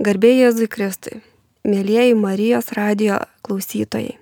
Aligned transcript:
Garbėjai 0.00 0.46
Jėzui 0.46 0.66
Kristui, 0.72 1.18
mėlyjeji 1.68 2.14
Marijos 2.16 2.70
radio 2.72 3.18
klausytojai. 3.44 4.14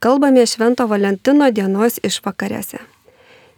Kalbame 0.00 0.46
Švento 0.48 0.86
Valentino 0.88 1.50
dienos 1.52 1.98
išvakarėse. 2.00 2.80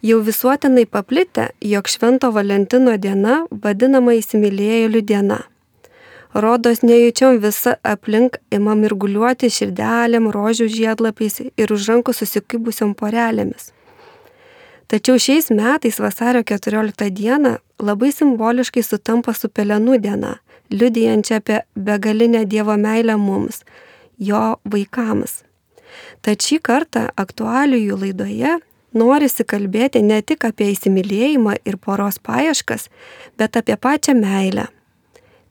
Jau 0.03 0.17
visuotinai 0.27 0.83
paplitę, 0.83 1.45
jog 1.63 1.87
Švento 1.87 2.33
Valentino 2.35 2.97
diena 2.99 3.37
vadinama 3.63 4.17
įsimylėjėlių 4.19 5.05
diena. 5.07 5.39
Rodos 6.35 6.83
nejučiom 6.83 7.39
visa 7.39 7.77
aplink 7.79 8.41
ima 8.51 8.75
mirguliuoti 8.75 9.47
širdelėm, 9.47 10.33
rožių 10.35 10.67
žiedlapiais 10.67 11.45
ir 11.47 11.77
už 11.77 11.89
rankų 11.93 12.19
susikibusiom 12.19 12.91
porelėmis. 12.91 13.71
Tačiau 14.91 15.15
šiais 15.15 15.47
metais 15.47 16.03
vasario 16.03 16.43
14 16.43 17.07
dieną 17.07 17.61
labai 17.79 18.11
simboliškai 18.11 18.83
sutampa 18.83 19.31
su 19.31 19.47
Pelenų 19.47 20.03
diena 20.03 20.41
liudijančią 20.71 21.35
apie 21.35 21.61
begalinę 21.75 22.45
Dievo 22.45 22.77
meilę 22.77 23.17
mums, 23.17 23.63
jo 24.19 24.43
vaikams. 24.65 25.43
Tad 26.21 26.41
šį 26.41 26.59
kartą 26.63 27.07
aktualijų 27.19 27.97
laidoje 28.01 28.57
norisi 28.93 29.43
kalbėti 29.43 30.01
ne 30.05 30.21
tik 30.21 30.45
apie 30.47 30.71
įsimylėjimą 30.73 31.57
ir 31.65 31.77
poros 31.77 32.19
paieškas, 32.19 32.89
bet 33.37 33.57
apie 33.59 33.77
pačią 33.77 34.15
meilę. 34.17 34.67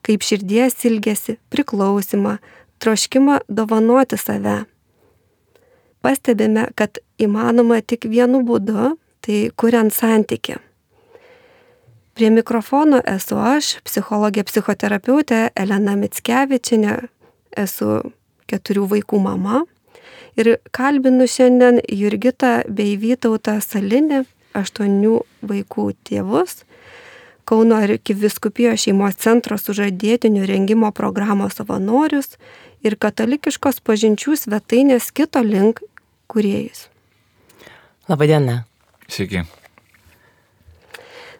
Kaip 0.03 0.23
širdies 0.25 0.75
ilgesi, 0.87 1.37
priklausimą, 1.51 2.37
troškimą 2.83 3.39
dovanoti 3.47 4.19
save. 4.19 4.63
Pastebime, 6.03 6.67
kad 6.75 6.99
įmanoma 7.15 7.79
tik 7.79 8.09
vienu 8.11 8.43
būdu, 8.43 8.97
tai 9.23 9.37
kuriant 9.55 9.95
santyki. 9.95 10.59
Prie 12.13 12.29
mikrofono 12.29 12.99
esu 13.09 13.39
aš, 13.41 13.77
psichologė 13.87 14.43
psichoterapeutė 14.45 15.47
Elena 15.57 15.95
Mitskevičinė, 15.97 16.97
esu 17.57 18.01
keturių 18.49 18.85
vaikų 18.91 19.21
mama 19.23 19.63
ir 20.37 20.55
kalbinu 20.73 21.25
šiandien 21.29 21.81
Jurgitą 21.89 22.59
bei 22.69 22.93
Vytautą 23.01 23.57
Salinį, 23.65 24.23
aštuonių 24.53 25.17
vaikų 25.49 25.87
tėvus, 26.05 26.61
Kauno 27.43 27.75
arkiviskupijos 27.83 28.85
šeimos 28.85 29.17
centro 29.19 29.57
sužadėtinių 29.59 30.45
rengimo 30.47 30.93
programos 30.95 31.57
savanorius 31.59 32.37
ir 32.87 32.95
katalikiškos 32.95 33.81
pažinčių 33.83 34.37
svetainės 34.39 35.09
kito 35.11 35.43
link 35.43 35.81
kuriejus. 36.31 36.87
Labadiena. 38.07 38.63
Sveiki. 39.11 39.43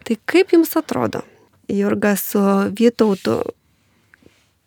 Tai 0.04 0.18
kaip 0.28 0.52
jums 0.52 0.74
atrodo, 0.80 1.24
Jurga 1.72 2.16
su 2.20 2.42
Vytautu, 2.76 3.38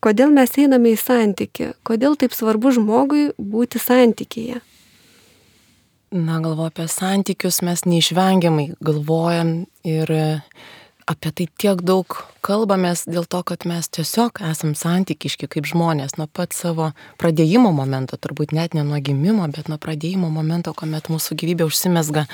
kodėl 0.00 0.32
mes 0.32 0.54
einame 0.56 0.94
į 0.94 1.00
santyki, 1.00 1.74
kodėl 1.86 2.16
taip 2.16 2.32
svarbu 2.36 2.72
žmogui 2.78 3.28
būti 3.36 3.82
santykėje? 3.82 4.62
Na, 6.16 6.38
galvoju 6.40 6.70
apie 6.70 6.86
santykius, 6.88 7.60
mes 7.66 7.82
neišvengiamai 7.84 8.70
galvojam 8.80 9.66
ir 9.84 10.12
apie 11.06 11.30
tai 11.30 11.46
tiek 11.60 11.82
daug 11.84 12.16
kalbamės 12.46 13.04
dėl 13.10 13.26
to, 13.28 13.42
kad 13.46 13.66
mes 13.68 13.90
tiesiog 13.92 14.40
esam 14.48 14.72
santykiški 14.78 15.50
kaip 15.50 15.68
žmonės. 15.68 16.16
Nuo 16.16 16.26
pat 16.26 16.56
savo 16.56 16.92
pradėjimo 17.20 17.74
momento, 17.74 18.16
turbūt 18.16 18.54
net 18.56 18.74
ne 18.74 18.86
nuo 18.86 19.02
gimimo, 19.02 19.46
bet 19.52 19.68
nuo 19.68 19.78
pradėjimo 19.82 20.30
momento, 20.32 20.72
kuomet 20.74 21.10
mūsų 21.12 21.38
gyvybė 21.42 21.68
užsimesga 21.68 22.26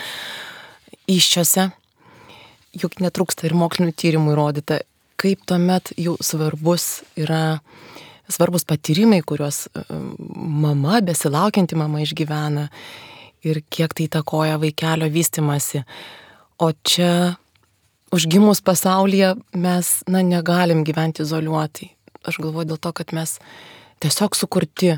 iščiose 1.11 1.73
juk 2.77 2.98
netrūksta 3.03 3.47
ir 3.47 3.55
mokslinių 3.59 3.95
tyrimų 3.97 4.34
įrodyta, 4.34 4.81
kaip 5.20 5.45
tuomet 5.47 5.92
jau 6.01 6.17
svarbus 6.25 7.03
yra, 7.20 7.61
svarbus 8.33 8.67
patyrimai, 8.69 9.20
kuriuos 9.27 9.67
e, 9.69 9.84
mama, 10.37 11.01
besilaukianti 11.05 11.79
mama 11.79 12.03
išgyvena 12.03 12.69
ir 13.47 13.62
kiek 13.70 13.95
tai 13.98 14.09
takoja 14.11 14.59
vaikelio 14.62 15.11
vystimasi. 15.12 15.85
O 16.63 16.70
čia 16.86 17.36
užgimus 18.14 18.63
pasaulyje 18.64 19.35
mes, 19.58 19.95
na, 20.11 20.23
negalim 20.23 20.85
gyventi 20.86 21.25
izoliuotai. 21.27 21.91
Aš 22.29 22.39
galvoju 22.42 22.73
dėl 22.73 22.83
to, 22.83 22.92
kad 22.95 23.14
mes 23.17 23.39
tiesiog 24.02 24.36
sukurti 24.39 24.95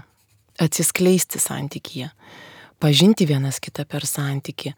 atsiskleisti 0.61 1.41
santykyje, 1.43 2.11
pažinti 2.83 3.27
vienas 3.27 3.61
kitą 3.65 3.87
per 3.89 4.05
santyki. 4.07 4.75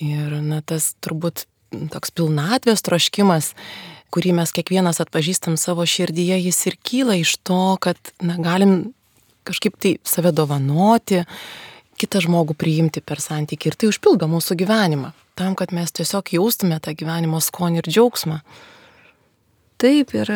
Ir, 0.00 0.36
na, 0.44 0.60
tas 0.64 0.94
turbūt 1.04 1.46
toks 1.92 2.12
pilnatvės 2.14 2.82
troškimas, 2.86 3.52
kurį 4.10 4.34
mes 4.40 4.52
kiekvienas 4.54 5.00
atpažįstam 5.02 5.56
savo 5.60 5.86
širdyje, 5.86 6.40
jis 6.46 6.58
ir 6.70 6.78
kyla 6.82 7.18
iš 7.20 7.36
to, 7.46 7.76
kad 7.82 7.98
na, 8.22 8.36
galim 8.42 8.92
kažkaip 9.48 9.78
tai 9.80 9.94
save 10.06 10.32
dovanoti, 10.36 11.22
kitą 12.00 12.22
žmogų 12.24 12.56
priimti 12.58 13.02
per 13.04 13.22
santykį 13.22 13.70
ir 13.70 13.78
tai 13.78 13.90
užpildo 13.92 14.28
mūsų 14.30 14.56
gyvenimą, 14.62 15.12
tam, 15.38 15.56
kad 15.58 15.74
mes 15.76 15.92
tiesiog 15.94 16.32
jaustume 16.36 16.80
tą 16.82 16.94
gyvenimo 16.96 17.40
skonį 17.44 17.82
ir 17.82 17.90
džiaugsmą. 17.90 18.40
Taip, 19.80 20.12
ir 20.16 20.32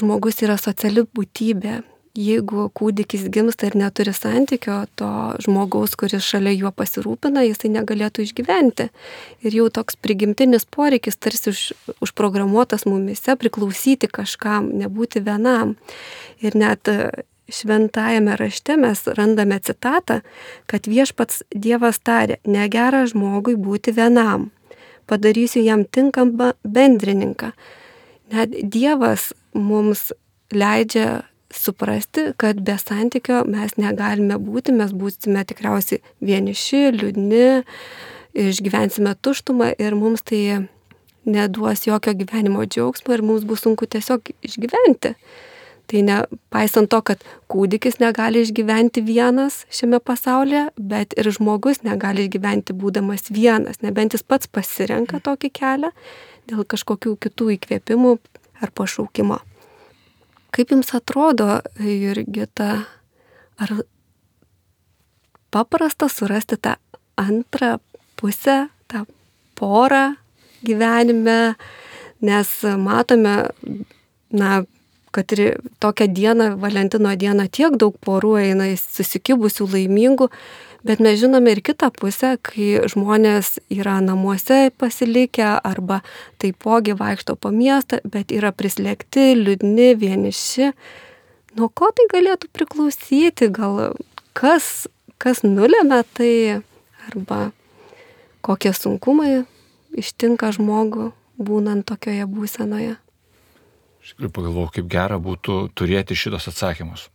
žmogus 0.00 0.42
yra 0.44 0.58
sociali 0.60 1.04
būtybė, 1.06 1.80
jeigu 2.18 2.66
kūdikis 2.76 3.24
gimsta 3.32 3.68
ir 3.70 3.76
neturi 3.80 4.12
santykio, 4.12 4.82
to 5.00 5.08
žmogaus, 5.44 5.94
kuris 5.96 6.24
šalia 6.26 6.52
juo 6.52 6.72
pasirūpina, 6.76 7.44
jisai 7.46 7.72
negalėtų 7.72 8.26
išgyventi. 8.26 8.88
Ir 9.46 9.56
jau 9.56 9.68
toks 9.72 9.96
prigimtinis 9.96 10.66
poreikis 10.68 11.16
tarsi 11.16 11.52
už, 11.52 11.62
užprogramuotas 12.04 12.84
mumise 12.88 13.36
priklausyti 13.40 14.10
kažkam, 14.12 14.68
nebūti 14.82 15.24
vienam. 15.24 15.76
Ir 16.44 16.56
net 16.58 16.88
šventajame 17.52 18.36
rašte 18.36 18.76
mes 18.76 19.06
randame 19.16 19.58
citatą, 19.64 20.20
kad 20.68 20.88
viešpats 20.88 21.42
Dievas 21.52 22.00
tarė, 22.04 22.38
negera 22.44 23.06
žmogui 23.08 23.56
būti 23.56 23.96
vienam, 23.96 24.50
padarysiu 25.08 25.64
jam 25.64 25.84
tinkamą 25.84 26.52
bendrininką. 26.64 27.52
Net 28.32 28.52
Dievas 28.62 29.32
mums 29.52 30.10
leidžia 30.52 31.22
suprasti, 31.52 32.32
kad 32.36 32.60
be 32.64 32.76
santykio 32.78 33.42
mes 33.48 33.76
negalime 33.80 34.38
būti, 34.40 34.74
mes 34.76 34.92
būsime 34.96 35.44
tikriausiai 35.48 36.02
vieniši, 36.24 36.84
liūdni, 36.96 37.46
išgyvensime 38.32 39.14
tuštumą 39.20 39.72
ir 39.78 39.96
mums 39.98 40.24
tai 40.26 40.68
neduos 41.24 41.86
jokio 41.86 42.14
gyvenimo 42.18 42.64
džiaugsmo 42.66 43.14
ir 43.14 43.22
mums 43.22 43.46
bus 43.46 43.62
sunku 43.66 43.86
tiesiog 43.86 44.32
išgyventi. 44.42 45.14
Tai 45.90 46.02
nepaisant 46.06 46.88
to, 46.88 47.00
kad 47.04 47.22
kūdikis 47.52 47.98
negali 48.00 48.44
išgyventi 48.46 49.02
vienas 49.04 49.64
šiame 49.74 49.98
pasaulyje, 50.00 50.68
bet 50.78 51.14
ir 51.18 51.28
žmogus 51.34 51.82
negali 51.84 52.26
išgyventi 52.26 52.72
būdamas 52.72 53.28
vienas, 53.34 53.82
nebent 53.82 54.16
jis 54.16 54.24
pats 54.24 54.48
pasirenka 54.48 55.20
tokį 55.20 55.52
kelią 55.52 55.92
dėl 56.50 56.64
kažkokių 56.64 57.16
kitų 57.26 57.54
įkvėpimų 57.58 58.18
ar 58.62 58.72
pašaukimo. 58.74 59.42
Kaip 60.52 60.72
jums 60.74 60.92
atrodo, 60.92 61.60
Jurgita, 61.80 62.84
ar 63.56 63.70
paprasta 65.52 66.08
surasti 66.12 66.58
tą 66.60 66.74
antrą 67.16 67.78
pusę, 68.16 68.68
tą 68.88 69.04
porą 69.56 70.14
gyvenime, 70.62 71.54
nes 72.22 72.50
matome, 72.78 73.48
na, 74.30 74.62
kad 75.12 75.32
ir 75.36 75.60
tokią 75.82 76.08
dieną, 76.16 76.56
Valentino 76.60 77.14
dieną, 77.16 77.48
tiek 77.52 77.76
daug 77.80 77.96
porų 78.00 78.36
eina 78.40 78.70
susikibusių 78.80 79.68
laimingų, 79.74 80.30
Bet 80.82 80.98
mes 80.98 81.20
žinome 81.20 81.52
ir 81.54 81.60
kitą 81.62 81.92
pusę, 81.94 82.32
kai 82.42 82.80
žmonės 82.90 83.60
yra 83.70 84.00
namuose 84.02 84.72
pasilikę 84.82 85.60
arba 85.62 86.00
taipogi 86.42 86.96
vaikšto 86.98 87.36
po 87.38 87.52
miestą, 87.54 88.00
bet 88.02 88.34
yra 88.34 88.50
prislėgti, 88.50 89.28
liūdni, 89.38 89.92
vieniši. 90.00 90.72
Nuo 91.54 91.68
ko 91.70 91.92
tai 91.94 92.08
galėtų 92.10 92.50
priklausyti? 92.50 93.46
Gal 93.54 93.94
kas, 94.34 94.88
kas 95.22 95.44
nulėmė 95.46 96.02
tai 96.18 96.32
arba 97.06 97.52
kokie 98.42 98.74
sunkumai 98.74 99.44
ištinka 99.94 100.50
žmogų 100.58 101.12
būnant 101.38 101.86
tokioje 101.86 102.26
būsenoje? 102.26 102.98
Iš 104.02 104.14
tikrųjų 104.14 104.34
pagalvoju, 104.34 104.74
kaip 104.78 104.92
gera 104.92 105.18
būtų 105.22 105.64
turėti 105.78 106.18
šitos 106.18 106.50
atsakymus. 106.50 107.08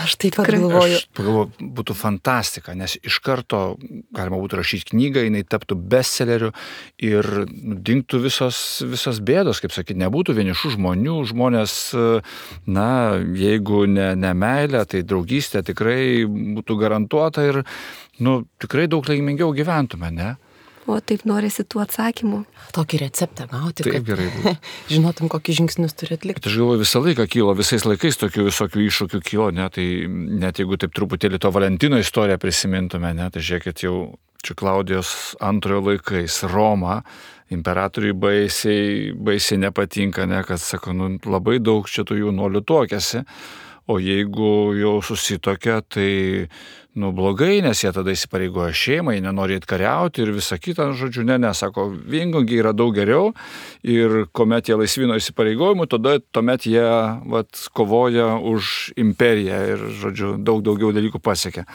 Aš 0.00 0.14
taip 0.22 0.36
pat 0.38 0.46
galvoju. 0.46 1.00
Aš 1.00 1.08
pagalvoju, 1.18 1.70
būtų 1.74 1.94
fantastika, 1.98 2.74
nes 2.78 2.94
iš 3.02 3.16
karto 3.24 3.74
galima 4.14 4.38
būtų 4.38 4.60
rašyti 4.60 4.92
knygą, 4.92 5.24
jinai 5.26 5.42
taptų 5.42 5.74
bestselleriu 5.90 6.52
ir 7.02 7.26
dinktų 7.50 8.20
visos, 8.22 8.60
visos 8.86 9.18
bėdos, 9.18 9.58
kaip 9.60 9.74
sakyti, 9.74 9.98
nebūtų 10.04 10.36
vienišų 10.38 10.76
žmonių, 10.76 11.16
žmonės, 11.32 11.74
na, 12.70 12.90
jeigu 13.42 13.82
ne, 13.90 14.12
ne 14.14 14.30
meilė, 14.38 14.84
tai 14.86 15.02
draugystė 15.02 15.64
tikrai 15.66 16.22
būtų 16.30 16.78
garantuota 16.78 17.48
ir, 17.50 17.64
nu, 18.22 18.44
tikrai 18.62 18.86
daug 18.86 19.10
laimingiau 19.10 19.50
gyventume, 19.56 20.14
ne? 20.14 20.36
O 20.90 20.98
taip 21.04 21.22
norisi 21.28 21.62
tų 21.62 21.84
atsakymų. 21.84 22.40
Tokį 22.74 23.00
receptą 23.04 23.46
gauti. 23.50 23.84
Taip 23.86 24.06
gerai. 24.08 24.26
būtų. 24.34 24.54
Žinotum, 24.92 25.30
kokius 25.30 25.60
žingsnius 25.60 25.94
turi 25.94 26.16
atlikti. 26.16 26.40
Bet 26.40 26.50
aš 26.50 26.56
galvoju, 26.58 26.82
visą 26.82 27.02
laiką 27.04 27.26
kilo, 27.30 27.54
visais 27.58 27.86
laikais 27.86 28.18
tokių 28.20 28.48
visokių 28.48 28.82
iššūkių 28.86 29.20
kilo, 29.26 29.50
ne, 29.54 29.68
tai 29.70 29.86
net 30.10 30.58
jeigu 30.62 30.80
taip 30.80 30.96
truputėlį 30.96 31.38
to 31.42 31.52
Valentino 31.54 32.00
istoriją 32.00 32.40
prisimintume, 32.42 33.14
ne, 33.14 33.30
tai 33.30 33.44
žiūrėkit 33.44 33.84
jau 33.86 33.94
čia 34.42 34.56
Klaudijos 34.56 35.36
antrojo 35.44 35.84
laikais 35.90 36.42
Roma, 36.50 37.00
imperatoriui 37.52 38.14
baisiai, 38.16 39.10
baisiai 39.14 39.60
nepatinka, 39.66 40.26
ne, 40.30 40.42
kad 40.46 40.62
sako, 40.62 40.94
nu, 40.96 41.10
labai 41.26 41.58
daug 41.62 41.88
čia 41.90 42.06
tų 42.08 42.22
jaunuolių 42.24 42.64
tokiasi, 42.66 43.24
o 43.88 43.98
jeigu 44.02 44.74
jau 44.78 44.98
susitokia, 45.04 45.80
tai 45.82 46.48
nu 46.94 47.12
blogai, 47.14 47.60
nes 47.62 47.80
jie 47.84 47.92
tada 47.94 48.12
įsipareigoja 48.12 48.74
šeimai, 48.74 49.20
nenori 49.22 49.60
atkariauti 49.60 50.24
ir 50.24 50.32
visa 50.34 50.58
kita, 50.58 50.90
žodžiu, 50.98 51.22
ne, 51.28 51.38
nesako, 51.38 51.86
viengungiai 51.94 52.60
yra 52.64 52.74
daug 52.74 52.94
geriau 52.96 53.30
ir 53.86 54.26
kuomet 54.34 54.68
jie 54.68 54.78
laisvino 54.78 55.18
įsipareigojimų, 55.20 55.86
tada 55.90 56.18
tuomet 56.34 56.66
jie 56.66 56.86
vat, 57.30 57.66
kovoja 57.76 58.34
už 58.42 58.92
imperiją 59.00 59.60
ir, 59.74 59.84
žodžiu, 60.02 60.34
daug 60.42 60.64
daugiau 60.66 60.90
dalykų 60.96 61.22
pasiekia. 61.22 61.66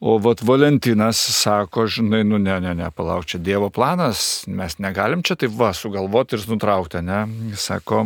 O 0.00 0.14
vat 0.22 0.40
Valentinas 0.46 1.18
sako, 1.18 1.88
žinai, 1.90 2.22
nu 2.24 2.38
ne, 2.38 2.54
ne, 2.62 2.72
ne, 2.78 2.88
palauk, 2.94 3.26
čia 3.26 3.40
Dievo 3.42 3.66
planas, 3.74 4.46
mes 4.46 4.78
negalim 4.78 5.24
čia 5.26 5.34
taip 5.34 5.56
va 5.58 5.72
sugalvoti 5.74 6.38
ir 6.38 6.44
nutraukti, 6.46 7.02
ne. 7.02 7.24
Sako, 7.58 8.04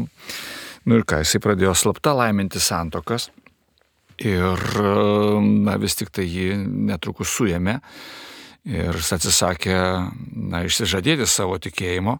nu 0.87 0.99
ir 0.99 1.06
ką, 1.08 1.23
jisai 1.23 1.40
pradėjo 1.43 1.75
slapta 1.79 2.14
laiminti 2.17 2.61
santokas. 2.62 3.31
Ir, 4.23 4.61
na, 5.67 5.76
vis 5.82 5.96
tik 5.99 6.12
tai 6.14 6.26
jį 6.29 6.55
netrukus 6.62 7.32
suėmė 7.32 7.79
ir 8.69 8.94
jis 8.94 9.12
atsisakė, 9.17 9.79
na, 10.52 10.62
išsižadėti 10.69 11.26
savo 11.26 11.56
tikėjimo. 11.62 12.19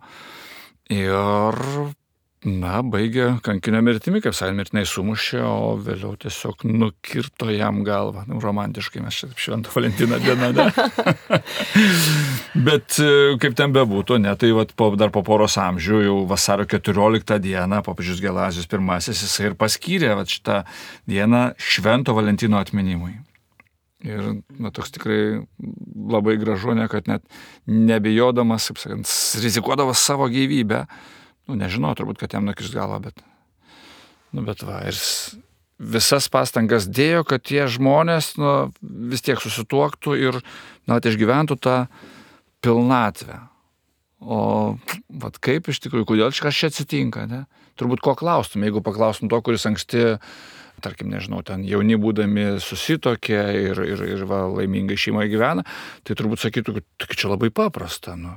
Ir 0.91 1.61
na, 2.48 2.80
baigė 2.82 3.28
kankinio 3.46 3.80
mirtimi, 3.86 4.20
kaip 4.22 4.34
sakė, 4.34 4.54
mirtinai 4.58 4.82
sumušė, 4.88 5.40
o 5.46 5.76
vėliau 5.82 6.16
tiesiog 6.20 6.64
nukirto 6.66 7.46
jam 7.54 7.82
galvą. 7.86 8.24
Nu, 8.26 8.40
romantiškai 8.42 9.02
mes 9.04 9.20
čia 9.20 9.28
šventą 9.38 9.70
Valentiną 9.76 10.18
dieną. 10.22 10.50
Ne? 10.56 10.66
Bet 12.66 12.98
e, 13.02 13.10
kaip 13.42 13.54
ten 13.58 13.74
bebūtų, 13.76 14.18
ne, 14.24 14.34
tai 14.38 14.50
vat, 14.56 14.74
po, 14.78 14.90
dar 14.98 15.14
po 15.14 15.22
poros 15.26 15.56
amžių, 15.62 16.02
jau 16.08 16.16
vasario 16.30 16.66
14 16.70 17.38
dieną, 17.42 17.82
popiežius 17.86 18.22
Gelazijos 18.24 18.70
pirmasis, 18.70 19.22
jisai 19.22 19.52
ir 19.52 19.58
paskyrė 19.60 20.16
vat, 20.18 20.30
šitą 20.32 20.62
dieną 21.10 21.52
švento 21.62 22.16
Valentino 22.18 22.58
atminimui. 22.58 23.14
Ir 24.02 24.42
na, 24.58 24.72
toks 24.74 24.90
tikrai 24.96 25.44
labai 25.94 26.34
gražu, 26.42 26.74
ne, 26.74 26.90
kad 26.90 27.06
net 27.06 27.22
nebijodamas, 27.70 28.72
kaip 28.72 28.82
sakant, 28.82 29.18
rizikuodamas 29.38 30.02
savo 30.02 30.26
gyvybę, 30.32 30.88
nu, 31.48 31.58
nežinau, 31.58 31.94
turbūt, 31.98 32.20
kad 32.22 32.36
jam 32.36 32.46
nukirs 32.48 32.72
galvą, 32.74 33.00
bet, 33.08 33.24
nu, 34.32 34.44
bet 34.46 34.62
va, 34.66 34.82
ir 34.88 34.98
visas 35.82 36.28
pastangas 36.30 36.86
dėjo, 36.86 37.24
kad 37.26 37.42
tie 37.44 37.66
žmonės, 37.70 38.34
nu, 38.40 38.70
vis 38.82 39.24
tiek 39.24 39.40
susituoktų 39.42 40.18
ir, 40.20 40.38
na, 40.86 40.98
vat, 40.98 41.08
išgyventų 41.10 41.58
tą 41.62 41.76
pilnatvę. 42.62 43.40
O, 44.22 44.38
vad 45.10 45.38
kaip 45.42 45.66
iš 45.72 45.82
tikrųjų, 45.82 46.06
kodėl 46.06 46.30
kažkas 46.30 46.58
čia 46.60 46.70
atsitinka, 46.70 47.26
ne? 47.26 47.44
Turbūt 47.80 48.02
ko 48.04 48.14
klaustum, 48.14 48.62
jeigu 48.62 48.82
paklaustum 48.84 49.30
to, 49.32 49.40
kuris 49.42 49.66
anksti, 49.66 50.20
tarkim, 50.84 51.10
nežinau, 51.10 51.40
ten 51.46 51.64
jauni 51.66 51.98
būdami 51.98 52.60
susitokė 52.62 53.40
ir, 53.64 53.82
ir, 53.82 54.04
ir 54.14 54.24
va, 54.30 54.44
laimingai 54.52 54.98
šeimoje 54.98 55.32
gyvena, 55.32 55.66
tai 56.06 56.14
turbūt 56.18 56.44
sakytų, 56.44 56.76
kad 56.78 56.88
"Taigi 57.02 57.18
čia 57.22 57.32
labai 57.32 57.50
paprasta, 57.50 58.14
nu. 58.18 58.36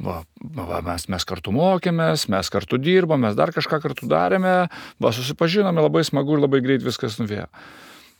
Va, 0.00 0.22
va, 0.56 0.80
mes, 0.84 1.04
mes 1.12 1.26
kartu 1.28 1.52
mokėmės, 1.52 2.24
mes 2.32 2.48
kartu 2.52 2.78
dirbom, 2.80 3.20
mes 3.20 3.36
dar 3.36 3.52
kažką 3.52 3.82
kartu 3.82 4.08
darėme, 4.08 4.54
va, 5.02 5.12
susipažinome, 5.12 5.84
labai 5.84 6.06
smagu 6.08 6.38
ir 6.38 6.44
labai 6.46 6.62
greit 6.64 6.84
viskas 6.86 7.18
nuvėjo. 7.20 7.50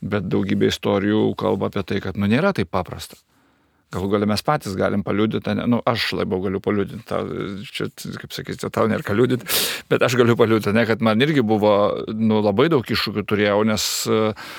Bet 0.01 0.29
daugybė 0.33 0.69
istorijų 0.69 1.23
kalba 1.41 1.71
apie 1.71 1.85
tai, 1.89 2.03
kad, 2.05 2.21
nu, 2.21 2.29
nėra 2.29 2.53
taip 2.57 2.69
paprasta. 2.73 3.17
Galų 3.91 4.11
galia 4.13 4.29
mes 4.31 4.45
patys 4.47 4.77
galim 4.79 5.01
paliudyti, 5.03 5.55
ne, 5.57 5.65
nu, 5.73 5.81
aš 5.89 6.13
labiau 6.21 6.45
galiu 6.45 6.61
paliudyti, 6.63 7.01
čia, 7.75 7.89
kaip 8.21 8.37
sakyti, 8.37 8.69
tau 8.71 8.87
nėra 8.91 9.03
ką 9.07 9.17
liudyti, 9.19 9.49
bet 9.91 10.05
aš 10.07 10.15
galiu 10.21 10.37
paliudyti, 10.39 10.77
ne, 10.77 10.85
kad 10.87 11.03
man 11.03 11.25
irgi 11.25 11.43
buvo, 11.43 11.73
nu, 12.13 12.39
labai 12.45 12.69
daug 12.71 12.87
iššūkių 12.87 13.25
turėjau, 13.33 13.59
nes 13.67 13.89
uh, 14.13 14.53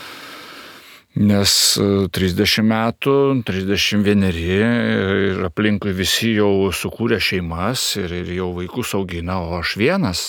Nes 1.19 1.53
e, 1.75 1.87
30 2.07 2.63
metų, 2.63 3.15
31 3.43 4.29
ir 4.31 5.41
aplinkui 5.43 5.91
visi 5.91 6.37
jau 6.37 6.71
sukūrė 6.71 7.19
šeimas 7.19 7.97
ir, 7.99 8.13
ir 8.21 8.31
jau 8.37 8.53
vaikus 8.55 8.93
augina, 8.95 9.41
o 9.43 9.57
aš 9.59 9.75
vienas. 9.81 10.21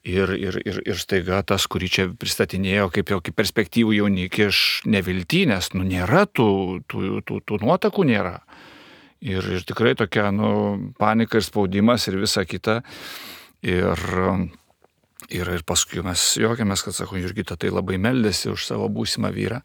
Ir, 0.00 0.32
ir, 0.32 0.56
ir, 0.64 0.78
ir 0.88 0.96
staiga 0.96 1.42
tas, 1.44 1.66
kurį 1.68 1.88
čia 1.92 2.06
pristatinėjo 2.16 2.86
kaip 2.94 3.10
jau 3.12 3.18
kaip 3.20 3.36
perspektyvų 3.36 3.98
jaunikį 3.98 4.46
iš 4.46 4.60
neviltynės, 4.88 5.74
nu 5.76 5.84
nėra 5.84 6.24
tų, 6.24 6.80
tų, 6.88 7.20
tų, 7.20 7.42
tų 7.44 7.60
nuotakų 7.60 8.06
nėra. 8.08 8.38
Ir, 9.20 9.44
ir 9.44 9.66
tikrai 9.68 9.92
tokia, 10.00 10.30
nu, 10.32 10.48
panika 10.96 11.36
ir 11.36 11.44
spaudimas 11.44 12.08
ir 12.08 12.16
visa 12.22 12.46
kita. 12.48 12.80
Ir, 13.60 14.00
ir, 15.30 15.50
ir 15.56 15.64
paskui 15.66 16.02
mes 16.06 16.24
juokiamės, 16.40 16.84
kad, 16.86 16.96
sako, 16.96 17.18
Jurgita 17.20 17.56
tai 17.60 17.72
labai 17.72 17.98
meldėsi 18.02 18.50
už 18.52 18.66
savo 18.68 18.88
būsimą 18.92 19.30
vyrą. 19.34 19.60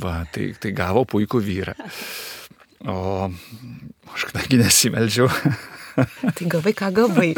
Va, 0.00 0.22
tai, 0.32 0.52
tai 0.60 0.72
gavo 0.76 1.04
puikų 1.08 1.42
vyrą. 1.44 1.76
O 2.88 3.28
aš 4.14 4.26
kadangi 4.30 4.60
nesimeldžiau. 4.60 5.28
Tai 5.94 6.48
gavai, 6.50 6.72
ką 6.74 6.88
gavai. 6.96 7.30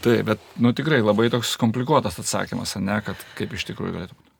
Taip, 0.00 0.24
bet, 0.26 0.42
nu 0.56 0.72
tikrai 0.76 1.02
labai 1.04 1.28
toks 1.32 1.52
komplikuotas 1.60 2.16
atsakymas, 2.22 2.74
ne, 2.80 2.96
kad 3.04 3.20
kaip 3.38 3.52
iš 3.54 3.68
tikrųjų 3.68 3.94
galėtų 3.98 4.16
būti. 4.16 4.30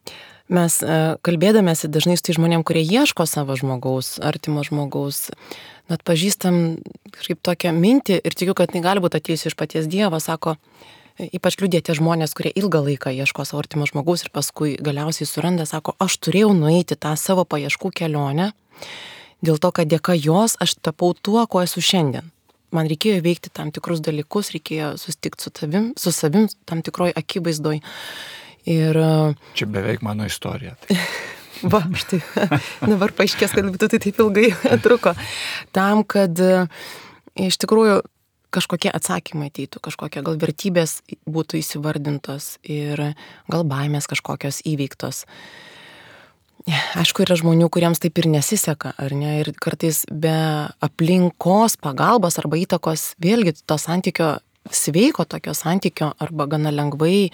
Mes 0.51 0.81
e, 0.83 0.95
kalbėdamėsi 1.23 1.91
dažnai 1.95 2.17
su 2.19 2.25
tai 2.27 2.35
žmonėm, 2.35 2.65
kurie 2.67 2.83
ieško 2.83 3.23
savo 3.31 3.55
žmogaus, 3.59 4.17
artimo 4.19 4.65
žmogaus, 4.67 5.29
net 5.91 6.05
pažįstam 6.07 6.81
kažkaip 7.15 7.41
tokią 7.45 7.75
mintį 7.77 8.21
ir 8.23 8.37
tikiu, 8.37 8.55
kad 8.59 8.73
tai 8.73 8.83
gali 8.85 9.03
būti 9.03 9.21
atėjusi 9.21 9.51
iš 9.51 9.57
paties 9.59 9.89
Dievo, 9.91 10.21
sako, 10.23 10.57
ypač 11.19 11.59
liūdė 11.61 11.83
tie 11.85 11.97
žmonės, 11.99 12.35
kurie 12.37 12.53
ilgą 12.57 12.83
laiką 12.87 13.13
ieško 13.13 13.45
savo 13.49 13.63
artimo 13.65 13.89
žmogaus 13.89 14.25
ir 14.25 14.33
paskui 14.35 14.77
galiausiai 14.81 15.29
suranda, 15.29 15.67
sako, 15.69 15.97
aš 16.01 16.19
turėjau 16.25 16.53
nueiti 16.57 16.97
tą 16.97 17.15
savo 17.21 17.45
paieškų 17.49 17.93
kelionę, 18.03 18.53
dėl 19.45 19.59
to, 19.61 19.73
kad 19.75 19.91
dėka 19.91 20.17
jos 20.19 20.57
aš 20.63 20.79
tapau 20.81 21.13
tuo, 21.15 21.43
kuo 21.51 21.65
esu 21.65 21.83
šiandien. 21.85 22.31
Man 22.71 22.87
reikėjo 22.87 23.19
įveikti 23.19 23.51
tam 23.51 23.73
tikrus 23.75 23.99
dalykus, 24.05 24.53
reikėjo 24.55 24.95
susitikti 25.01 25.43
su, 25.43 25.51
tavim, 25.51 25.91
su 25.99 26.15
savim 26.15 26.47
tam 26.71 26.85
tikroj 26.87 27.11
akivaizdoj. 27.19 27.83
Ir 28.71 29.01
Čia 29.59 29.67
beveik 29.67 30.05
mano 30.07 30.29
istorija. 30.29 30.77
Tai. 30.87 31.01
Va, 31.63 31.83
štai. 31.97 32.21
Dabar 32.93 33.13
paaiškės, 33.17 33.53
kad 33.57 33.69
būtų 33.69 33.91
tai 33.93 34.01
taip 34.03 34.21
ilgai 34.23 34.49
truko. 34.85 35.13
Tam, 35.77 36.05
kad 36.09 36.41
e, 36.41 36.65
iš 37.49 37.61
tikrųjų 37.61 38.01
kažkokie 38.55 38.91
atsakymai 38.91 39.51
ateitų, 39.51 39.83
kažkokie 39.85 40.23
gal 40.27 40.39
vertybės 40.41 41.01
būtų 41.31 41.61
įsivardintos 41.61 42.57
ir 42.67 43.13
gal 43.51 43.67
baimės 43.69 44.11
kažkokios 44.11 44.63
įveiktos. 44.67 45.25
Aišku, 47.01 47.25
yra 47.25 47.39
žmonių, 47.41 47.71
kuriems 47.73 48.03
taip 48.03 48.19
ir 48.21 48.29
nesiseka, 48.31 48.93
ar 49.01 49.15
ne? 49.17 49.39
Ir 49.41 49.53
kartais 49.57 50.03
be 50.13 50.35
aplinkos 50.85 51.79
pagalbos 51.81 52.37
arba 52.43 52.59
įtakos, 52.61 53.15
vėlgi 53.23 53.55
to 53.65 53.79
santykio, 53.81 54.35
sveiko 54.69 55.25
tokio 55.25 55.55
santykio 55.57 56.13
arba 56.21 56.47
gana 56.51 56.73
lengvai 56.75 57.31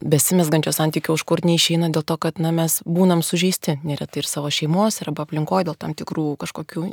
besimesgančio 0.00 0.72
santykio 0.74 1.14
užkur 1.16 1.42
neišeina 1.46 1.88
dėl 1.94 2.04
to, 2.06 2.16
kad 2.20 2.40
na, 2.42 2.52
mes 2.54 2.78
būnam 2.84 3.22
sužeisti 3.24 3.78
neretai 3.86 4.22
ir 4.22 4.28
savo 4.28 4.50
šeimos 4.52 5.00
arba 5.04 5.24
aplinkoje 5.24 5.68
dėl 5.68 5.76
tam 5.78 5.94
tikrų 5.96 6.26
kažkokių 6.42 6.84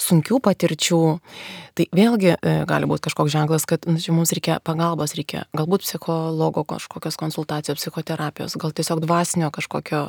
sunkių 0.00 0.40
patirčių. 0.44 1.02
Tai 1.74 1.86
vėlgi 1.90 2.34
e, 2.36 2.56
gali 2.70 2.88
būti 2.90 3.08
kažkoks 3.08 3.34
ženklas, 3.34 3.66
kad 3.66 3.88
nu, 3.90 3.98
čia 3.98 4.14
mums 4.14 4.34
reikia 4.36 4.60
pagalbos, 4.62 5.16
reikia 5.18 5.46
galbūt 5.56 5.86
psichologo 5.86 6.62
kažkokios 6.74 7.18
konsultacijos, 7.18 7.80
psichoterapijos, 7.82 8.54
gal 8.62 8.74
tiesiog 8.76 9.02
dvasinio 9.02 9.50
kažkokio 9.54 10.06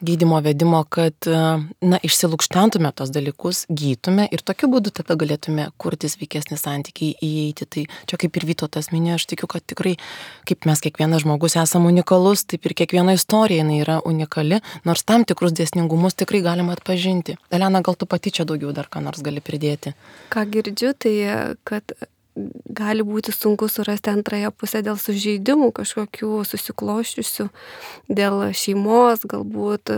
gydimo 0.00 0.40
vedimo, 0.44 0.82
kad 0.84 1.28
e, 1.28 1.40
na, 1.84 1.98
išsilūkštentume 2.04 2.90
tos 2.96 3.12
dalykus, 3.14 3.64
gytume 3.68 4.26
ir 4.32 4.42
tokiu 4.46 4.68
būdu 4.72 4.92
tada 4.94 5.16
galėtume 5.20 5.68
kurti 5.80 6.10
sveikesnį 6.12 6.58
santykį, 6.60 7.10
įeiti. 7.24 7.68
Tai 7.68 7.84
čia 8.10 8.20
kaip 8.20 8.38
ir 8.38 8.48
Vytotas 8.48 8.90
minėjo, 8.94 9.18
aš 9.20 9.28
tikiu, 9.34 9.48
kad 9.50 9.66
tikrai, 9.66 9.94
kaip 10.48 10.68
mes 10.68 10.82
kiekvienas 10.84 11.24
žmogus 11.24 11.58
esame 11.60 11.92
unikalus, 11.92 12.46
taip 12.48 12.66
ir 12.66 12.76
kiekviena 12.82 13.16
istorija 13.16 13.62
jinai 13.62 13.80
yra 13.84 14.00
unikali, 14.04 14.60
nors 14.88 15.04
tam 15.06 15.26
tikrus 15.28 15.54
dėsningumus 15.56 16.18
tikrai 16.18 16.42
galima 16.44 16.76
atpažinti. 16.76 17.38
Elena, 17.54 17.84
gal 17.84 17.98
tu 17.98 18.08
pati 18.10 18.34
čia 18.34 18.48
daugiau 18.48 18.74
dar 18.76 18.90
ką 18.90 19.04
nors 19.04 19.22
gali 19.24 19.44
pridėti? 19.44 19.94
Ką 20.34 20.46
girdžiu, 20.50 20.94
tai 20.98 21.14
kad 21.68 21.96
gali 22.34 23.04
būti 23.06 23.32
sunku 23.34 23.68
surasti 23.70 24.10
antrąją 24.10 24.50
pusę 24.58 24.82
dėl 24.82 24.98
sužeidimų 24.98 25.70
kažkokių 25.76 26.42
susikloščiusių, 26.48 27.48
dėl 28.10 28.50
šeimos, 28.52 29.26
galbūt 29.30 29.94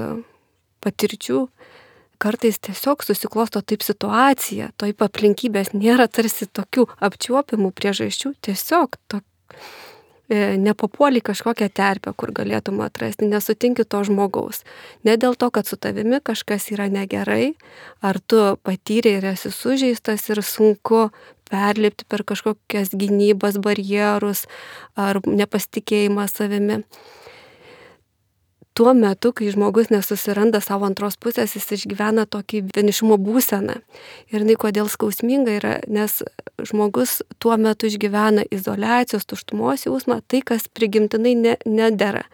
patirčių. 0.84 1.48
kartais 2.18 2.56
tiesiog 2.58 3.02
susiklosto 3.04 3.60
taip 3.60 3.82
situacija, 3.84 4.70
taip 4.80 5.02
aplinkybės 5.04 5.74
nėra 5.76 6.06
tarsi 6.08 6.46
tokių 6.48 6.86
apčiuopimų 7.04 7.72
priežasčių, 7.76 8.32
tiesiog 8.40 8.96
to, 9.08 9.20
e, 9.20 9.85
nepapuoli 10.28 11.20
kažkokią 11.22 11.68
terpę, 11.70 12.12
kur 12.16 12.32
galėtum 12.34 12.80
atrasti, 12.82 13.28
nesutinki 13.30 13.84
to 13.86 14.02
žmogaus. 14.04 14.64
Ne 15.06 15.16
dėl 15.16 15.36
to, 15.38 15.50
kad 15.54 15.66
su 15.66 15.78
tavimi 15.78 16.20
kažkas 16.20 16.70
yra 16.74 16.88
negerai, 16.90 17.54
ar 18.02 18.18
tu 18.18 18.56
patyrė 18.66 19.18
ir 19.20 19.28
esi 19.32 19.52
sužeistas 19.54 20.26
ir 20.30 20.42
sunku 20.42 21.10
perlipti 21.50 22.06
per 22.08 22.24
kažkokias 22.26 22.90
gynybas, 22.98 23.60
barjerus 23.62 24.46
ar 24.98 25.22
nepasitikėjimą 25.22 26.26
savimi 26.30 26.82
tuo 28.76 28.92
metu, 28.94 29.32
kai 29.32 29.48
žmogus 29.52 29.88
nesusiranda 29.88 30.60
savo 30.60 30.84
antros 30.88 31.16
pusės, 31.16 31.54
jis 31.56 31.70
išgyvena 31.78 32.26
tokį 32.28 32.66
vienišumo 32.76 33.16
būseną. 33.24 33.78
Ir 34.32 34.42
jinai 34.42 34.56
kodėl 34.60 34.90
skausminga 34.92 35.54
yra, 35.56 35.74
nes 35.88 36.18
žmogus 36.60 37.22
tuo 37.40 37.56
metu 37.56 37.88
išgyvena 37.88 38.44
izolacijos, 38.52 39.24
tuštumos 39.24 39.86
jausmą, 39.88 40.20
tai 40.28 40.42
kas 40.44 40.68
prigimtinai 40.68 41.34
ne, 41.40 41.56
nedėra. 41.64 42.26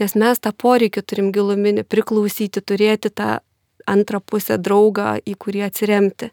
Nes 0.00 0.16
mes 0.16 0.40
tą 0.44 0.52
poreikį 0.52 1.04
turim 1.04 1.32
giluminį 1.32 1.86
priklausyti, 1.88 2.60
turėti 2.60 3.08
tą 3.08 3.40
antrą 3.88 4.20
pusę 4.20 4.60
draugą, 4.60 5.16
į 5.24 5.36
kurį 5.40 5.64
atsiremti. 5.70 6.30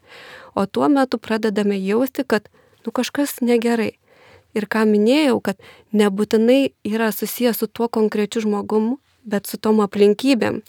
O 0.56 0.68
tuo 0.68 0.92
metu 0.92 1.16
pradedame 1.16 1.80
jausti, 1.80 2.24
kad 2.28 2.52
nu, 2.84 2.92
kažkas 2.92 3.38
negerai. 3.40 3.94
Ir 4.56 4.64
ką 4.68 4.84
minėjau, 4.88 5.40
kad 5.44 5.60
nebūtinai 5.96 6.72
yra 6.88 7.12
susijęs 7.12 7.60
su 7.60 7.68
tuo 7.68 7.88
konkrečiu 7.92 8.44
žmogumu, 8.44 8.96
bet 9.28 9.46
su 9.46 9.60
tom 9.60 9.82
aplinkybėm. 9.84 10.62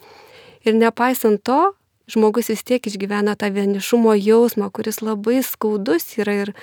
Ir 0.68 0.76
nepaisant 0.76 1.42
to, 1.44 1.72
žmogus 2.10 2.50
vis 2.52 2.62
tiek 2.66 2.84
išgyvena 2.86 3.36
tą 3.38 3.50
vienišumo 3.54 4.14
jausmą, 4.18 4.70
kuris 4.74 5.00
labai 5.04 5.40
skaudus 5.46 6.12
yra 6.20 6.42
ir 6.44 6.54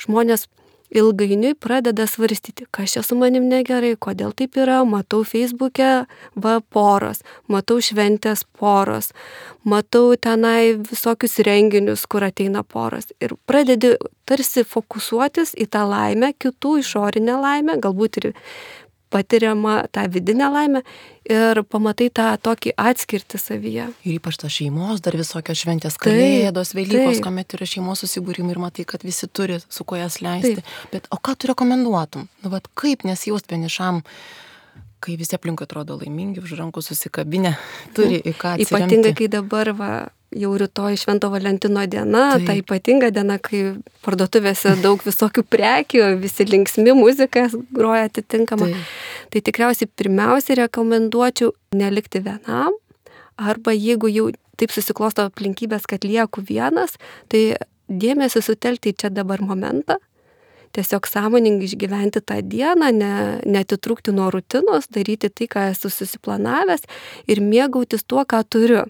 žmonės 0.00 0.46
ilgainiui 0.90 1.54
pradeda 1.54 2.06
svarstyti, 2.06 2.66
kas 2.70 2.94
čia 2.94 3.02
su 3.06 3.16
manim 3.18 3.46
negerai, 3.50 3.94
kodėl 3.94 4.32
taip 4.36 4.58
yra, 4.58 4.80
matau 4.88 5.22
Facebook'e 5.26 5.90
va 6.34 6.54
poros, 6.74 7.22
matau 7.50 7.78
šventės 7.84 8.42
poros, 8.58 9.12
matau 9.62 10.16
tenai 10.18 10.74
visokius 10.74 11.38
renginius, 11.46 12.06
kur 12.10 12.26
ateina 12.26 12.64
poros. 12.66 13.12
Ir 13.22 13.36
pradedi 13.46 13.94
tarsi 14.26 14.66
fokusuotis 14.66 15.54
į 15.54 15.68
tą 15.70 15.86
laimę, 15.90 16.32
kitų 16.42 16.80
išorinę 16.82 17.38
laimę, 17.38 17.78
galbūt 17.82 18.22
ir 18.22 18.32
patiriama 19.10 19.84
tą 19.92 20.06
vidinę 20.10 20.48
laimę 20.50 20.82
ir 21.30 21.62
pamatai 21.68 22.08
tą 22.14 22.26
tokį 22.42 22.74
atskirti 22.80 23.38
savyje. 23.38 23.88
Ir 24.06 24.18
ypač 24.18 24.38
tos 24.40 24.54
šeimos, 24.54 25.02
dar 25.04 25.16
visokios 25.18 25.62
šventės, 25.62 25.98
kalėdos, 26.00 26.74
Velykos, 26.78 27.18
taip. 27.18 27.24
kuomet 27.26 27.56
yra 27.58 27.68
šeimos 27.68 28.04
susibūrimai 28.04 28.54
ir 28.54 28.62
matai, 28.62 28.86
kad 28.88 29.04
visi 29.06 29.28
turi 29.28 29.60
su 29.66 29.86
kuo 29.86 29.98
jas 30.00 30.20
leisti. 30.24 30.60
Taip. 30.60 30.76
Bet 30.94 31.10
o 31.14 31.18
ką 31.18 31.36
tu 31.36 31.50
rekomenduotum? 31.50 32.28
Nu, 32.44 32.52
vat, 32.54 32.70
kaip 32.78 33.04
nesijaust 33.08 33.50
vienišam? 33.50 34.02
Kai 35.00 35.16
visi 35.20 35.36
aplinkui 35.36 35.66
atrodo 35.66 35.98
laimingi, 36.00 36.42
už 36.44 36.56
rankų 36.60 36.82
susikabinę, 36.84 37.54
turi 37.96 38.20
į 38.20 38.34
ką 38.36 38.56
atsiremti. 38.56 38.68
Ypatingai, 38.68 39.12
kai 39.18 39.28
dabar 39.32 39.72
va, 39.76 39.92
jau 40.36 40.52
rytoj 40.58 40.98
Švento 41.00 41.30
Valentino 41.32 41.84
diena, 41.90 42.24
Taip. 42.36 42.46
ta 42.46 42.56
ypatinga 42.58 43.10
diena, 43.14 43.38
kai 43.42 43.62
parduotuvėse 44.04 44.76
daug 44.84 45.02
visokių 45.02 45.44
prekių, 45.50 46.04
visi 46.22 46.46
linksmi 46.46 46.94
muzika 46.96 47.48
groja 47.74 48.06
atitinkama. 48.10 48.70
Taip. 48.70 48.92
Tai 49.30 49.42
tikriausiai 49.48 49.90
pirmiausiai 49.98 50.60
rekomenduočiau 50.62 51.52
nelikti 51.78 52.22
vienam, 52.22 52.76
arba 53.40 53.74
jeigu 53.74 54.10
jau 54.10 54.30
taip 54.60 54.74
susiklosto 54.74 55.24
aplinkybės, 55.30 55.86
kad 55.88 56.04
lieku 56.04 56.44
vienas, 56.46 56.98
tai 57.32 57.56
dėmesį 57.90 58.42
sutelkti 58.44 58.92
į 58.92 58.98
čia 59.02 59.10
dabar 59.10 59.42
momentą, 59.42 59.96
tiesiog 60.76 61.08
sąmoningai 61.08 61.68
išgyventi 61.68 62.22
tą 62.22 62.40
dieną, 62.42 62.90
ne, 62.94 63.12
netitrūkti 63.46 64.14
nuo 64.16 64.30
rutinos, 64.34 64.88
daryti 64.92 65.30
tai, 65.30 65.48
ką 65.50 65.68
esu 65.74 65.90
susiplanavęs 65.92 66.86
ir 67.30 67.42
mėgautis 67.44 68.06
tuo, 68.06 68.24
ką 68.24 68.42
turiu. 68.48 68.84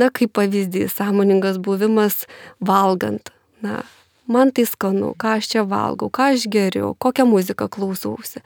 Na, 0.00 0.10
kaip 0.10 0.32
pavyzdys, 0.34 0.96
sąmoningas 0.98 1.60
buvimas 1.62 2.24
valgant. 2.60 3.30
Na, 3.62 3.84
man 4.26 4.50
tai 4.54 4.66
skanu, 4.66 5.12
ką 5.18 5.36
aš 5.38 5.52
čia 5.52 5.62
valgau, 5.68 6.10
ką 6.10 6.32
aš 6.34 6.48
geriau, 6.50 6.96
kokią 6.98 7.28
muziką 7.30 7.70
klausausi 7.70 8.42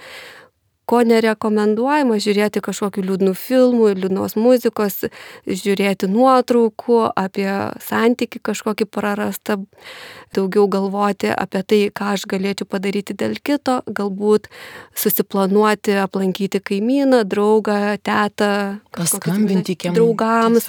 ko 0.88 1.02
nerekomenduojama 1.06 2.16
žiūrėti 2.22 2.62
kažkokių 2.64 3.04
liūdnų 3.10 3.34
filmų, 3.38 3.90
liūdnos 4.02 4.36
muzikos, 4.40 5.04
žiūrėti 5.46 6.08
nuotraukų 6.10 7.00
apie 7.12 7.48
santyki 7.84 8.40
kažkokį 8.48 8.88
prarastą, 8.94 9.58
daugiau 10.36 10.66
galvoti 10.72 11.32
apie 11.34 11.62
tai, 11.62 11.82
ką 11.92 12.14
aš 12.16 12.26
galėčiau 12.30 12.68
padaryti 12.70 13.16
dėl 13.18 13.36
kito, 13.44 13.80
galbūt 13.86 14.48
susiplanuoti, 14.96 15.98
aplankyti 16.06 16.62
kaimyną, 16.64 17.24
draugą, 17.28 17.98
tetą, 18.02 18.52
paskambinti 18.96 19.78
draugams 19.92 20.68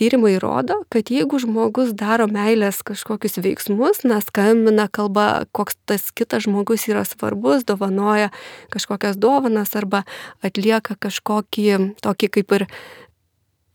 tyrimai 0.00 0.38
rodo, 0.40 0.78
kad 0.88 1.10
jeigu 1.12 1.38
žmogus 1.42 1.92
daro 1.92 2.24
meilės 2.30 2.80
kažkokius 2.86 3.36
veiksmus, 3.44 4.00
na, 4.08 4.22
skambina, 4.24 4.86
kalba, 4.88 5.44
koks 5.52 5.76
tas 5.84 6.08
kitas 6.16 6.46
žmogus 6.46 6.86
yra 6.88 7.04
svarbus, 7.04 7.66
dovanoja 7.68 8.30
kažkokias 8.72 9.20
dovanas 9.20 9.76
arba 9.76 10.06
atlieka 10.46 10.96
kažkokį 10.96 11.68
tokį 12.00 12.32
kaip 12.38 12.56
ir 12.56 12.66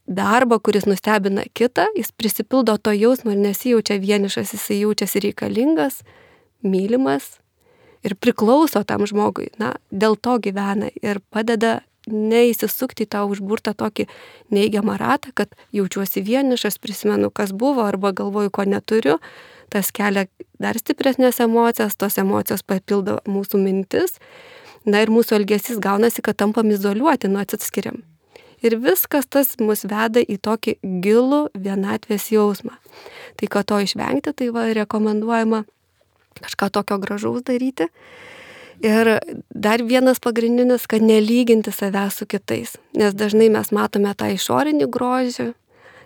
darbą, 0.10 0.58
kuris 0.65 0.89
nustebina 0.89 1.46
kitą, 1.53 1.86
jis 1.98 2.10
prisipildo 2.17 2.77
to 2.82 2.94
jausmo 2.98 3.34
ir 3.34 3.41
nesijaučia 3.46 4.01
vienišas, 4.01 4.53
jisai 4.58 4.82
jaučiasi 4.82 5.22
reikalingas, 5.27 6.01
mylimas 6.65 7.36
ir 8.05 8.17
priklauso 8.17 8.82
tam 8.86 9.05
žmogui. 9.05 9.51
Na, 9.62 9.75
dėl 9.91 10.17
to 10.17 10.39
gyvena 10.41 10.89
ir 11.01 11.22
padeda 11.29 11.84
neįsisukti 12.12 13.05
į 13.05 13.12
tą 13.15 13.24
užburtą 13.29 13.75
tokį 13.77 14.07
neigiamą 14.53 14.97
ratą, 15.01 15.33
kad 15.35 15.53
jaučiuosi 15.75 16.24
vienišas, 16.25 16.79
prisimenu, 16.81 17.31
kas 17.33 17.53
buvo 17.55 17.85
arba 17.85 18.13
galvoju, 18.15 18.51
ko 18.53 18.65
neturiu, 18.69 19.19
tas 19.74 19.91
kelia 19.95 20.27
dar 20.62 20.77
stipresnės 20.79 21.41
emocijas, 21.43 21.97
tos 22.00 22.19
emocijos 22.21 22.63
papildo 22.63 23.19
mūsų 23.29 23.62
mintis. 23.62 24.19
Na 24.85 25.01
ir 25.01 25.09
mūsų 25.09 25.39
elgesys 25.39 25.79
gaunasi, 25.81 26.21
kad 26.21 26.38
tampam 26.38 26.69
izoliuoti, 26.69 27.31
nu 27.31 27.41
atsiskiriam. 27.41 28.03
Ir 28.62 28.77
viskas 28.81 29.25
tas 29.25 29.55
mus 29.59 29.81
veda 29.89 30.21
į 30.21 30.38
tokį 30.45 30.77
gilų 31.01 31.41
vienatvės 31.57 32.29
jausmą. 32.31 32.77
Tai, 33.35 33.50
kad 33.50 33.65
to 33.69 33.81
išvengti, 33.81 34.31
tai 34.38 34.51
va 34.53 34.67
rekomenduojama 34.77 35.65
kažką 36.41 36.69
tokio 36.77 37.00
gražaus 37.01 37.43
daryti 37.47 37.89
Ir 38.84 39.12
dar 39.50 39.84
vienas 39.88 40.20
pagrindinis, 40.20 40.88
kad 40.91 41.03
nelyginti 41.03 41.72
savęs 41.72 42.20
su 42.20 42.27
kitais, 42.27 42.75
nes 42.98 43.15
dažnai 43.15 43.48
mes 43.53 43.72
matome 43.75 44.12
tą 44.17 44.27
išorinį 44.34 44.89
grožį 44.91 45.51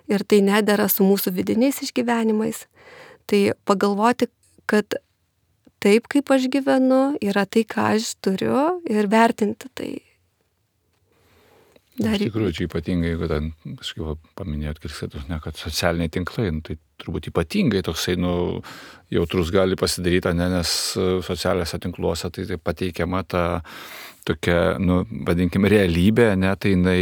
ir 0.10 0.26
tai 0.26 0.42
nedėra 0.46 0.90
su 0.90 1.06
mūsų 1.06 1.34
vidiniais 1.38 1.82
išgyvenimais. 1.86 2.66
Tai 3.30 3.42
pagalvoti, 3.66 4.30
kad 4.70 5.00
taip, 5.82 6.10
kaip 6.12 6.30
aš 6.34 6.50
gyvenu, 6.52 7.18
yra 7.24 7.46
tai, 7.46 7.66
ką 7.66 7.94
aš 7.96 8.14
turiu 8.24 8.80
ir 8.90 9.10
vertinti 9.10 9.70
tai. 9.74 9.92
Dar... 12.00 12.16
Iš 12.16 12.30
tikrųjų, 12.30 12.56
čia 12.56 12.68
ypatingai, 12.70 13.14
jeigu 13.14 13.28
ten, 13.28 13.50
kažkaip 13.80 14.30
paminėjot, 14.40 14.86
ne, 15.28 15.40
kad 15.44 15.58
socialiniai 15.60 16.12
tinklai, 16.14 16.48
nu, 16.56 16.64
tai 16.64 16.78
turbūt 17.02 17.32
ypatingai 17.32 17.84
toksai, 17.86 18.18
nu, 18.20 18.34
jautrus 19.10 19.50
gali 19.54 19.78
pasidaryti, 19.80 20.36
ne, 20.38 20.52
nes 20.54 20.76
socialiniuose 21.26 21.82
tinkluose 21.82 22.30
tai, 22.34 22.46
tai 22.50 22.60
pateikiama 22.62 23.24
ta 23.26 23.46
tokia, 24.30 24.78
nu, 24.82 25.04
vadinkim, 25.26 25.66
realybė, 25.70 26.34
ne, 26.40 26.52
tai 26.60 26.74
jinai 26.76 27.00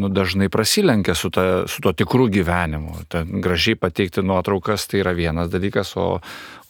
nu, 0.00 0.08
dažnai 0.10 0.48
prasilenkia 0.52 1.14
su, 1.18 1.30
ta, 1.34 1.64
su 1.70 1.82
to 1.84 1.92
tikrų 1.94 2.28
gyvenimu. 2.34 3.04
Ta, 3.12 3.24
gražiai 3.24 3.78
pateikti 3.78 4.24
nuotraukas 4.24 4.88
tai 4.90 5.02
yra 5.02 5.12
vienas 5.16 5.50
dalykas, 5.52 5.94
o, 6.00 6.18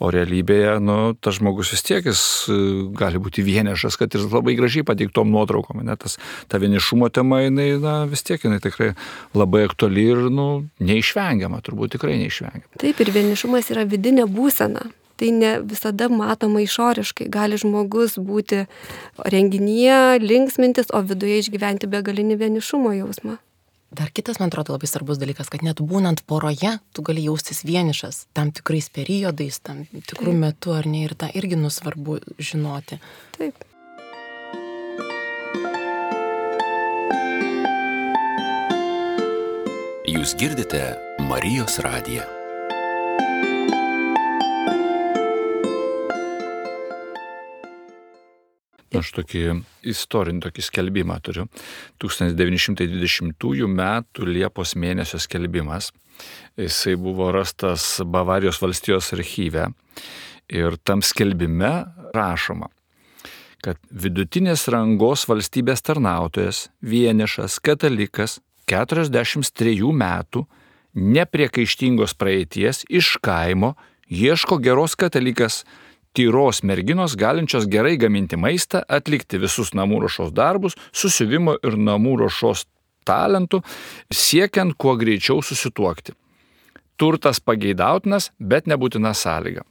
o 0.02 0.10
realybėje, 0.12 0.76
nu, 0.84 0.98
tas 1.20 1.38
žmogus 1.38 1.72
vis 1.74 1.84
tiek 1.86 2.08
jis 2.10 2.22
e, 2.52 2.58
gali 2.98 3.20
būti 3.22 3.44
vienišas, 3.46 3.98
kad 4.00 4.16
ir 4.16 4.26
labai 4.26 4.56
gražiai 4.58 4.86
pateiktom 4.88 5.30
nuotraukom. 5.32 5.84
Ne, 5.86 5.96
tas, 6.00 6.18
ta 6.50 6.60
vienišumo 6.62 7.08
tema, 7.14 7.44
jinai, 7.44 7.70
na, 7.82 7.96
vis 8.10 8.24
tiek 8.26 8.42
jinai 8.44 8.60
tikrai 8.64 8.92
labai 9.36 9.64
aktuali 9.68 10.08
ir, 10.14 10.26
nu, 10.32 10.48
neišvengiama, 10.84 11.62
turbūt 11.64 11.96
tikrai 11.96 12.18
neišvengiama. 12.24 12.53
Taip, 12.78 13.00
ir 13.00 13.10
vienišumas 13.14 13.70
yra 13.74 13.86
vidinė 13.88 14.28
būsena 14.30 14.88
tai 15.16 15.30
ne 15.30 15.60
visada 15.62 16.08
matoma 16.08 16.62
išoriškai. 16.64 17.28
Gali 17.30 17.58
žmogus 17.60 18.18
būti 18.18 18.64
renginyje, 19.30 20.20
linksmintis, 20.22 20.90
o 20.90 21.02
viduje 21.06 21.40
išgyventi 21.42 21.90
begalinį 21.90 22.38
vienišumo 22.40 22.94
jausmą. 22.98 23.38
Dar 23.94 24.10
kitas, 24.10 24.40
man 24.42 24.50
atrodo, 24.50 24.74
labai 24.74 24.88
svarbus 24.90 25.20
dalykas, 25.22 25.46
kad 25.52 25.62
net 25.62 25.78
būnant 25.78 26.24
poroje, 26.26 26.80
tu 26.90 27.04
gali 27.06 27.22
jaustis 27.28 27.62
vienišas 27.62 28.24
tam 28.34 28.50
tikrais 28.50 28.90
periodais, 28.90 29.60
tam 29.62 29.84
tikrų 29.94 30.32
Taip. 30.32 30.40
metų 30.42 30.74
ar 30.74 30.90
ne, 30.90 31.04
ir 31.06 31.14
tą 31.14 31.30
irgi 31.30 31.60
nusvarbu 31.60 32.18
žinoti. 32.42 32.98
Taip. 33.38 33.62
Jūs 40.10 40.34
girdite 40.38 40.96
Marijos 41.22 41.78
radiją. 41.82 42.26
Aš 49.00 49.10
tokį 49.16 49.42
istorinį 49.90 50.44
tokį 50.44 50.64
skelbimą 50.68 51.18
turiu. 51.24 51.46
1920 52.02 53.66
m. 53.68 53.82
Liepos 54.28 54.74
mėnesio 54.78 55.20
skelbimas. 55.22 55.90
Jisai 56.60 56.94
buvo 57.00 57.30
rastas 57.34 58.00
Bavarijos 58.06 58.60
valstijos 58.62 59.12
archyve. 59.16 59.68
Ir 60.52 60.76
tam 60.84 61.02
skelbime 61.02 61.72
rašoma, 62.14 62.68
kad 63.64 63.78
vidutinės 63.90 64.66
rangos 64.68 65.24
valstybės 65.30 65.80
tarnautojas, 65.86 66.68
vienišas, 66.84 67.56
katalikas, 67.64 68.38
43 68.68 69.88
metų, 70.04 70.44
nepriekaištingos 70.94 72.14
praeities, 72.20 72.84
iš 72.92 73.16
kaimo, 73.24 73.72
ieško 74.12 74.60
geros 74.62 74.94
katalikas, 75.00 75.62
tyros 76.14 76.62
merginos 76.62 77.16
galinčios 77.18 77.66
gerai 77.70 77.96
gaminti 77.98 78.38
maistą, 78.38 78.84
atlikti 78.88 79.40
visus 79.42 79.74
namų 79.74 80.04
ruošos 80.04 80.32
darbus, 80.34 80.78
susivimo 80.94 81.56
ir 81.66 81.76
namų 81.78 82.16
ruošos 82.22 82.64
talentų, 83.04 83.60
siekiant 84.12 84.76
kuo 84.78 84.94
greičiau 85.00 85.42
susituokti. 85.42 86.14
Turtas 86.96 87.40
pageidautinas, 87.42 88.30
bet 88.38 88.70
nebūtina 88.70 89.12
sąlyga. 89.18 89.66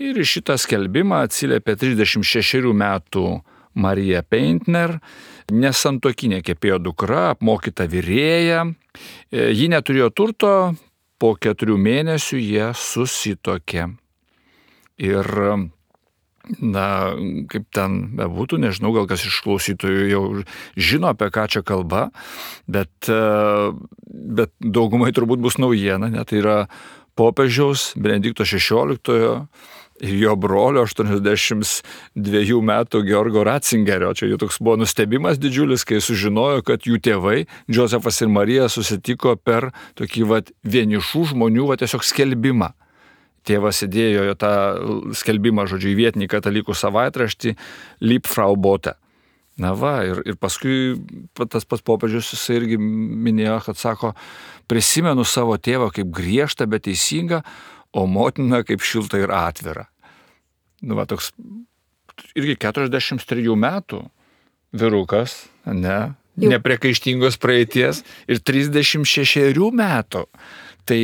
Ir 0.00 0.16
šitą 0.24 0.56
skelbimą 0.56 1.26
atsiliepė 1.26 1.76
36 1.76 2.72
metų 2.72 3.24
Marija 3.76 4.22
Peintner, 4.24 4.96
nesantokinė 5.52 6.40
kepėjo 6.46 6.80
dukra, 6.80 7.34
apmokyta 7.34 7.84
vyrėja. 7.90 8.64
Ji 9.30 9.68
neturėjo 9.70 10.08
turto, 10.16 10.52
po 11.20 11.34
keturių 11.36 11.76
mėnesių 11.76 12.40
jie 12.40 12.70
susitokė. 12.72 13.90
Ir, 15.00 15.26
na, 16.60 16.86
kaip 17.48 17.66
ten 17.74 17.98
bebūtų, 18.18 18.60
nežinau, 18.60 18.92
gal 18.96 19.08
kas 19.10 19.24
iš 19.24 19.40
klausytojų 19.46 20.06
jau 20.10 20.22
žino, 20.76 21.12
apie 21.14 21.30
ką 21.32 21.46
čia 21.52 21.64
kalba, 21.64 22.08
bet, 22.68 22.92
bet 23.08 24.52
daugumai 24.60 25.12
turbūt 25.16 25.40
bus 25.40 25.56
naujiena, 25.62 26.10
net 26.12 26.32
tai 26.32 26.42
yra 26.42 26.58
popiežiaus 27.18 27.92
Benedikto 28.00 28.44
XVI 28.44 29.00
ir 30.00 30.16
jo 30.16 30.34
brolio 30.40 30.84
82 30.86 32.60
metų 32.64 33.02
Georgo 33.04 33.44
Ratzingerio. 33.44 34.12
Čia 34.16 34.30
jų 34.30 34.40
toks 34.40 34.60
buvo 34.62 34.78
nustebimas 34.80 35.40
didžiulis, 35.40 35.84
kai 35.84 36.00
sužinojo, 36.04 36.64
kad 36.66 36.88
jų 36.88 37.00
tėvai, 37.04 37.44
Josefas 37.68 38.22
ir 38.24 38.32
Marija, 38.32 38.68
susitiko 38.72 39.36
per 39.36 39.70
tokį 40.00 40.28
vat, 40.30 40.54
vienišų 40.64 41.26
žmonių 41.34 41.68
vat, 41.72 41.84
tiesiog 41.84 42.06
skelbimą. 42.06 42.72
Tėvas 43.46 43.80
įdėjo 43.86 44.34
tą 44.40 44.52
skelbimą, 45.16 45.64
žodžiu, 45.70 45.94
į 45.94 45.98
vietinį 46.02 46.28
katalikų 46.30 46.76
savaitraštį 46.76 47.54
Lipfrau 48.04 48.58
Bote. 48.60 48.96
Na 49.60 49.74
va, 49.76 49.98
ir, 50.08 50.22
ir 50.28 50.36
paskui 50.40 50.94
tas 51.36 51.66
pats 51.68 51.84
popiežius 51.84 52.30
jisai 52.32 52.60
irgi 52.60 52.78
minėjo, 52.80 53.58
kad 53.66 53.80
sako, 53.80 54.14
prisimenu 54.70 55.26
savo 55.28 55.58
tėvą 55.60 55.90
kaip 55.96 56.12
griežtą, 56.16 56.68
bet 56.70 56.86
teisingą, 56.86 57.42
o 57.92 58.06
motina 58.08 58.62
kaip 58.64 58.84
šilta 58.86 59.20
ir 59.20 59.32
atvira. 59.34 59.88
Nu, 60.80 60.96
va, 60.96 61.04
toks 61.08 61.32
irgi 62.38 62.56
43 62.60 63.56
metų 63.58 64.04
virukas, 64.80 65.36
ne, 65.66 66.14
nepriekaištingos 66.40 67.36
praeities 67.42 68.04
ir 68.30 68.40
36 68.40 69.70
metų. 69.76 70.24
Tai, 70.88 71.00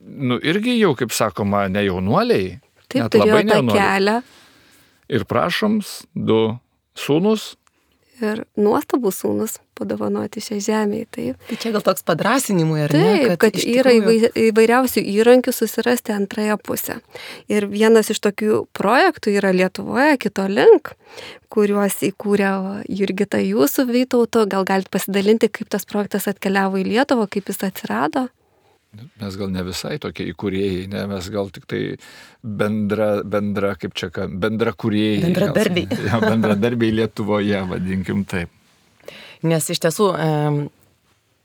nu, 0.00 0.38
irgi 0.42 0.78
jau, 0.80 0.94
kaip 0.98 1.14
sakoma, 1.16 1.66
ne 1.72 1.86
jaunuoliai. 1.86 2.56
Taip, 2.86 3.10
tą 3.12 3.26
kelią. 3.70 4.20
Ir 5.06 5.22
prašom, 5.30 5.80
du 6.14 6.40
sūnus, 6.98 7.54
ir 8.22 8.42
nuostabus 8.58 9.20
sūnus 9.22 9.56
padovanoti 9.76 10.40
šią 10.40 10.58
žemę. 10.64 11.02
Taip. 11.12 11.40
Tai 11.48 11.58
čia 11.60 11.72
gal 11.74 11.84
toks 11.84 12.04
padrasinimui, 12.06 12.78
ar 12.86 12.94
taip, 12.94 13.02
ne? 13.02 13.16
Taip, 13.16 13.40
kad, 13.42 13.56
kad 13.56 13.68
yra 13.72 13.92
tikrųjų... 13.92 14.30
įvairiausių 14.50 15.04
įrankių 15.12 15.54
susirasti 15.54 16.14
antrąją 16.16 16.56
pusę. 16.64 16.98
Ir 17.52 17.68
vienas 17.72 18.10
iš 18.12 18.22
tokių 18.24 18.62
projektų 18.76 19.36
yra 19.36 19.52
Lietuvoje, 19.56 20.16
kito 20.22 20.46
link, 20.50 20.94
kuriuos 21.52 22.00
įkūrė 22.08 22.52
Jurgita 22.88 23.42
jūsų 23.42 23.86
Vytauto. 23.90 24.46
Gal 24.50 24.66
galite 24.68 24.92
pasidalinti, 24.96 25.52
kaip 25.52 25.70
tas 25.72 25.86
projektas 25.88 26.28
atkeliavo 26.30 26.80
į 26.80 26.88
Lietuvą, 26.94 27.28
kaip 27.30 27.52
jis 27.52 27.64
atsirado? 27.68 28.28
Mes 29.20 29.36
gal 29.40 29.52
ne 29.52 29.64
visai 29.66 29.96
tokie 30.02 30.28
įkūrėjai, 30.32 30.86
ne, 30.92 31.04
mes 31.10 31.28
gal 31.34 31.50
tik 31.54 31.68
tai 31.70 31.82
bendra, 32.42 33.22
bendra 33.24 33.74
kaip 33.80 33.96
čia, 33.98 34.10
bendra 34.28 34.74
kūrėjai. 34.76 35.20
Bendradarbiai. 35.28 36.00
Ja, 36.08 36.20
bendradarbiai 36.22 36.94
Lietuvoje, 36.94 37.62
vadinkim 37.70 38.24
taip. 38.28 38.52
Nes 39.46 39.68
iš 39.70 39.82
tiesų 39.84 40.10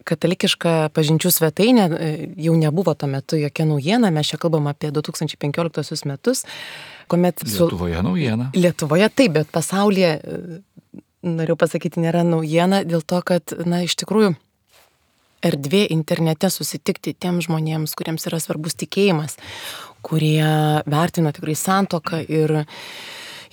katalikiška 0.08 0.92
pažinčių 0.96 1.32
svetainė 1.34 1.86
e, 1.94 2.12
jau 2.42 2.56
nebuvo 2.58 2.94
tuo 2.98 3.10
metu 3.12 3.40
jokia 3.40 3.66
naujiena, 3.70 4.12
mes 4.14 4.32
čia 4.32 4.40
kalbam 4.42 4.70
apie 4.72 4.92
2015 4.94 6.08
metus, 6.10 6.46
kuomet... 7.12 7.44
Su... 7.46 7.68
Lietuvoje 7.68 8.04
naujiena. 8.06 8.50
Lietuvoje 8.58 9.10
taip, 9.14 9.36
bet 9.40 9.52
pasaulyje, 9.54 10.14
e, 10.18 11.02
noriu 11.28 11.58
pasakyti, 11.60 12.02
nėra 12.04 12.24
naujiena 12.28 12.84
dėl 12.88 13.06
to, 13.06 13.22
kad, 13.26 13.56
na, 13.66 13.84
iš 13.86 13.98
tikrųjų, 14.02 14.34
erdvė 15.45 15.86
internete 15.93 16.49
susitikti 16.54 17.13
tiem 17.13 17.41
žmonėms, 17.43 17.95
kuriems 17.97 18.27
yra 18.30 18.39
svarbus 18.41 18.77
tikėjimas, 18.80 19.38
kurie 20.06 20.45
vertina 20.89 21.34
tikrai 21.36 21.56
santoką 21.58 22.21
ir, 22.25 22.54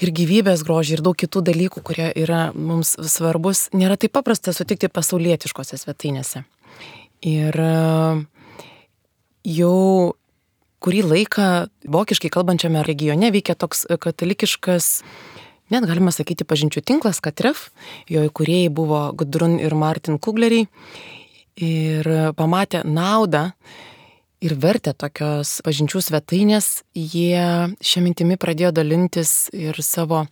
ir 0.01 0.13
gyvybės 0.21 0.65
grožį 0.67 0.99
ir 0.99 1.05
daug 1.07 1.19
kitų 1.19 1.45
dalykų, 1.51 1.83
kurie 1.85 2.09
yra 2.13 2.49
mums 2.55 2.95
svarbus, 3.11 3.69
nėra 3.77 3.99
taip 4.01 4.15
paprasta 4.17 4.55
sutikti 4.57 4.91
pasaulietiškose 4.93 5.81
svetainėse. 5.81 6.45
Ir 7.27 7.57
jau 9.49 10.15
kurį 10.79 11.03
laiką 11.03 11.49
vokiškai 11.91 12.31
kalbančiame 12.31 12.85
regione 12.87 13.33
veikia 13.35 13.59
toks 13.59 13.87
katalikiškas 13.99 15.03
net 15.73 15.85
galima 15.89 16.13
sakyti 16.15 16.47
pažinčių 16.49 16.83
tinklas 16.87 17.21
Katref, 17.25 17.69
jo 18.09 18.25
įkūrėjai 18.29 18.71
buvo 18.73 19.09
Gudrun 19.19 19.59
ir 19.61 19.75
Martin 19.77 20.21
Kugleriai 20.23 20.69
ir 21.59 22.09
pamatę 22.39 22.83
naudą 22.87 23.51
ir 24.45 24.55
vertę 24.55 24.95
tokios 24.95 25.59
pažinčių 25.67 26.03
svetainės, 26.05 26.83
jie 26.95 27.75
šią 27.83 28.03
mintimį 28.05 28.39
pradėjo 28.39 28.73
dalintis 28.77 29.49
ir 29.57 29.79
savo 29.83 30.25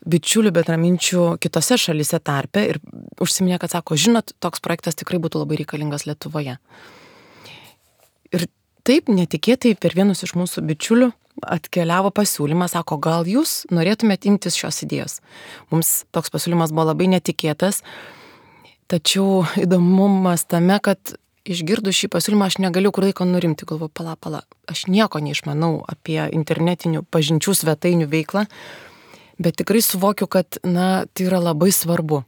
bičiulių 0.00 0.52
bendraminčių 0.56 1.24
kitose 1.42 1.78
šalise 1.78 2.18
tarpe 2.24 2.64
ir 2.72 2.80
užsiminė, 3.20 3.60
kad 3.60 3.74
sako, 3.74 3.98
žinot, 4.00 4.32
toks 4.40 4.62
projektas 4.64 4.98
tikrai 4.98 5.20
būtų 5.22 5.44
labai 5.44 5.60
reikalingas 5.60 6.06
Lietuvoje. 6.08 6.56
Ir 8.34 8.46
taip 8.86 9.10
netikėtai 9.12 9.76
per 9.78 9.94
vienus 9.94 10.24
iš 10.24 10.34
mūsų 10.38 10.64
bičiulių 10.66 11.10
atkeliavo 11.40 12.10
pasiūlymas, 12.16 12.74
sako, 12.74 12.98
gal 13.00 13.28
jūs 13.28 13.64
norėtumėte 13.72 14.28
imtis 14.32 14.56
šios 14.58 14.82
idėjos. 14.86 15.20
Mums 15.70 16.04
toks 16.14 16.32
pasiūlymas 16.32 16.72
buvo 16.74 16.90
labai 16.90 17.10
netikėtas 17.12 17.84
Tačiau 18.90 19.44
įdomumas 19.54 20.42
tame, 20.50 20.74
kad 20.82 21.12
išgirdus 21.46 21.94
šį 21.94 22.08
pasiūlymą 22.10 22.48
aš 22.50 22.56
negaliu 22.58 22.90
kur 22.90 23.06
laiko 23.06 23.26
nurimti, 23.28 23.66
galvoju, 23.68 23.92
pala, 23.94 24.16
pala, 24.18 24.42
aš 24.70 24.88
nieko 24.90 25.20
neišmanau 25.22 25.84
apie 25.88 26.18
internetinių 26.34 27.04
pažinčių 27.14 27.54
svetainių 27.54 28.08
veiklą, 28.10 28.48
bet 29.38 29.60
tikrai 29.62 29.82
suvokiu, 29.84 30.26
kad, 30.26 30.58
na, 30.66 31.06
tai 31.14 31.28
yra 31.30 31.38
labai 31.38 31.70
svarbu. 31.74 32.24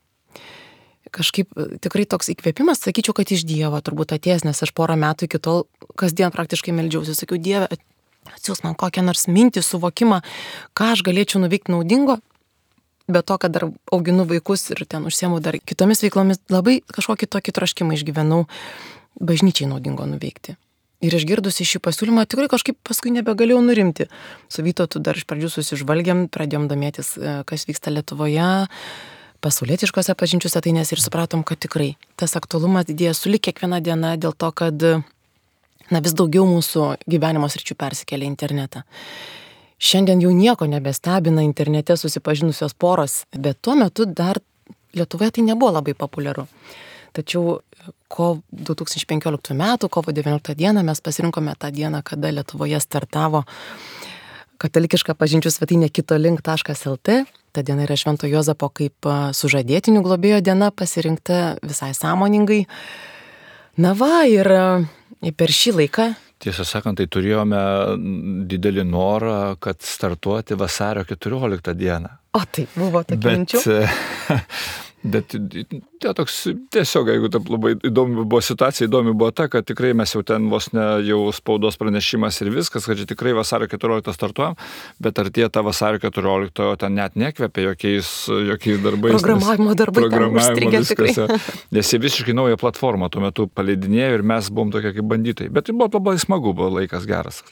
Kažkaip 1.13 1.51
tikrai 1.85 2.07
toks 2.09 2.31
įkvėpimas, 2.33 2.81
sakyčiau, 2.87 3.13
kad 3.19 3.35
iš 3.35 3.43
Dievo 3.45 3.83
turbūt 3.85 4.15
atėjęs, 4.15 4.47
nes 4.47 4.63
aš 4.65 4.71
porą 4.73 4.95
metų 4.97 5.27
iki 5.27 5.43
tol 5.43 5.67
kasdien 5.99 6.33
praktiškai 6.33 6.73
meldžiausi, 6.79 7.19
sakiau, 7.19 7.43
Dieve, 7.43 7.67
atsiūs 8.31 8.63
man 8.65 8.79
kokią 8.79 9.03
nors 9.05 9.27
mintį, 9.27 9.61
suvokimą, 9.67 10.23
ką 10.79 10.93
aš 10.95 11.03
galėčiau 11.05 11.43
nuveikti 11.43 11.75
naudingo, 11.75 12.23
be 13.09 13.23
to, 13.23 13.39
kad 13.39 13.55
dar 13.55 13.69
auginu 13.93 14.27
vaikus 14.29 14.71
ir 14.75 14.85
ten 14.87 15.07
užsiemu 15.09 15.41
dar 15.43 15.59
kitomis 15.59 16.03
veiklomis, 16.05 16.43
labai 16.53 16.81
kažkokį 16.93 17.29
tokį 17.31 17.55
troškimą 17.59 17.97
išgyvenau 17.99 18.45
bažnyčiai 19.21 19.71
naudingo 19.71 20.07
nuveikti. 20.09 20.57
Ir 21.03 21.17
išgirdusi 21.19 21.67
šį 21.67 21.81
pasiūlymą 21.83 22.29
tikrai 22.31 22.47
kažkaip 22.51 22.79
paskui 22.87 23.11
nebegalėjau 23.11 23.59
nurimti. 23.65 24.07
Su 24.47 24.63
Vytautu 24.63 25.03
dar 25.03 25.19
iš 25.19 25.27
pradžių 25.27 25.51
susižvalgiam, 25.51 26.29
pradėjom 26.31 26.69
domėtis, 26.71 27.17
e, 27.19 27.41
kas 27.49 27.67
vyksta 27.67 27.91
Lietuvoje, 27.91 28.71
pasaulietiškose 29.43 30.15
pažinčių 30.15 30.53
svetainės 30.53 30.95
ir 30.95 31.03
supratom, 31.03 31.43
kad 31.43 31.59
tikrai 31.59 31.97
tas 32.15 32.37
aktualumas 32.39 32.87
didėja 32.87 33.17
sulik 33.19 33.43
kiekvieną 33.49 33.83
dieną 33.83 34.15
dėl 34.23 34.37
to, 34.39 34.53
kad 34.55 34.79
na, 35.91 35.99
vis 35.99 36.15
daugiau 36.15 36.47
mūsų 36.47 37.03
gyvenimo 37.11 37.51
sričių 37.51 37.75
persikelia 37.79 38.29
į 38.29 38.31
internetą. 38.31 38.87
Šiandien 39.83 40.21
jau 40.23 40.31
nieko 40.31 40.69
nebestebina 40.71 41.43
internete 41.43 41.97
susipažinusios 41.99 42.75
poros, 42.79 43.25
bet 43.35 43.59
tuo 43.63 43.75
metu 43.75 44.07
dar 44.07 44.39
Lietuvoje 44.93 45.31
tai 45.33 45.43
nebuvo 45.47 45.73
labai 45.73 45.95
populiaru. 45.97 46.45
Tačiau 47.17 47.63
ko 48.13 48.27
2015 48.53 49.55
m. 49.57 49.65
kovo 49.89 50.13
19 50.13 50.55
d. 50.55 50.73
mes 50.85 51.01
pasirinkome 51.01 51.55
tą 51.59 51.71
dieną, 51.73 52.03
kada 52.05 52.31
Lietuvoje 52.31 52.81
startavo 52.81 53.45
katalikiška 54.63 55.17
pažinčių 55.19 55.51
svetainė 55.51 55.89
kitolink.lt. 55.91 57.25
Ta 57.53 57.63
diena 57.67 57.83
yra 57.83 57.97
Švento 57.97 58.29
Jozapo 58.31 58.69
kaip 58.69 59.09
sužadėtinių 59.35 60.03
globėjo 60.05 60.43
diena 60.45 60.71
pasirinkta 60.71 61.57
visai 61.65 61.91
sąmoningai. 61.97 62.67
Na 63.83 63.97
va, 63.99 64.23
ir 64.29 64.47
per 65.35 65.51
šį 65.51 65.75
laiką 65.81 66.13
Tiesą 66.43 66.65
sakant, 66.67 66.99
tai 66.99 67.07
turėjome 67.07 67.59
didelį 68.51 68.83
norą, 68.89 69.37
kad 69.63 69.79
startuoti 69.87 70.57
vasario 70.59 71.05
14 71.07 71.75
dieną. 71.79 72.11
O 72.35 72.41
tai 72.51 72.65
buvo 72.75 73.05
tokia 73.07 73.23
Bet, 73.23 73.39
minčių. 73.39 73.77
bet 75.03 75.35
tai 76.03 76.13
toks 76.15 76.37
tiesiog, 76.75 77.11
jeigu 77.11 77.31
taip 77.33 77.49
labai 77.51 77.75
įdomi 77.89 78.23
buvo 78.23 78.41
situacija, 78.45 78.87
įdomi 78.89 79.15
buvo 79.19 79.33
ta, 79.35 79.49
kad 79.51 79.67
tikrai 79.67 79.93
mes 79.99 80.15
jau 80.15 80.23
ten 80.27 80.47
vos 80.53 80.69
ne 80.77 80.85
jau 81.07 81.19
spaudos 81.35 81.79
pranešimas 81.81 82.39
ir 82.45 82.53
viskas, 82.55 82.87
kad 82.87 83.01
čia 83.01 83.09
tikrai 83.11 83.35
vasario 83.37 83.67
14 83.71 84.15
startuojam, 84.15 84.59
bet 85.03 85.19
ar 85.19 85.31
tie 85.35 85.49
tą 85.53 85.65
vasario 85.67 86.03
14 86.03 86.77
ten 86.83 86.97
net 86.99 87.19
nekvepia 87.19 87.69
jokiais, 87.73 88.11
jokiais 88.53 88.83
darbais. 88.85 89.19
Programavimo 89.19 89.77
darbai 89.79 90.07
Programavimo 90.07 90.75
viskas. 90.79 91.23
Nes 91.75 91.93
jie 91.93 92.03
visiškai 92.03 92.37
naują 92.37 92.59
platformą 92.61 93.11
tuo 93.13 93.25
metu 93.25 93.49
paleidinėjo 93.51 94.19
ir 94.19 94.27
mes 94.35 94.51
buvom 94.51 94.75
tokie 94.75 94.95
kaip 94.97 95.09
banditai. 95.15 95.51
Bet 95.53 95.69
tai 95.69 95.77
buvo 95.77 95.91
labai 95.99 96.19
smagu, 96.23 96.55
buvo 96.55 96.71
laikas 96.79 97.09
geras. 97.11 97.43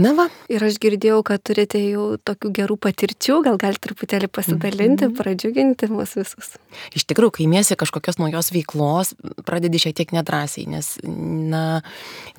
Na 0.00 0.14
va, 0.16 0.30
Ir 0.52 0.62
aš 0.64 0.78
girdėjau, 0.80 1.18
kad 1.24 1.42
turite 1.44 1.80
jau 1.80 2.16
tokių 2.20 2.50
gerų 2.56 2.76
patirčių, 2.80 3.38
gal 3.46 3.58
galite 3.60 3.86
truputėlį 3.86 4.28
pasidalinti, 4.32 5.08
pradžiuginti 5.16 5.88
mus 5.92 6.14
visus. 6.18 6.54
iš 6.96 7.04
tikrųjų, 7.08 7.32
kai 7.36 7.44
imiesi 7.44 7.76
kažkokios 7.76 8.18
naujos 8.20 8.52
veiklos, 8.52 9.14
pradedi 9.44 9.80
šiek 9.80 9.96
tiek 9.96 10.12
nedrasiai, 10.12 10.66
nes, 10.68 10.94
na, 11.04 11.82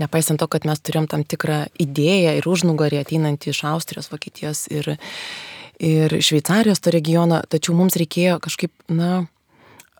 nepaisant 0.01 0.41
to, 0.41 0.47
kad 0.49 0.65
mes 0.69 0.81
turėjom 0.81 1.09
tam 1.09 1.25
tikrą 1.25 1.67
idėją 1.81 2.37
ir 2.37 2.49
užnugarį 2.49 3.01
ateinantį 3.01 3.53
iš 3.53 3.63
Austrijos, 3.69 4.09
Vokietijos 4.13 4.65
ir, 4.73 4.95
ir 5.77 6.17
Šveicarijos 6.21 6.81
to 6.81 6.93
regiono, 6.93 7.41
tačiau 7.49 7.77
mums 7.77 7.97
reikėjo 7.97 8.37
kažkaip, 8.43 8.73
na, 8.93 9.27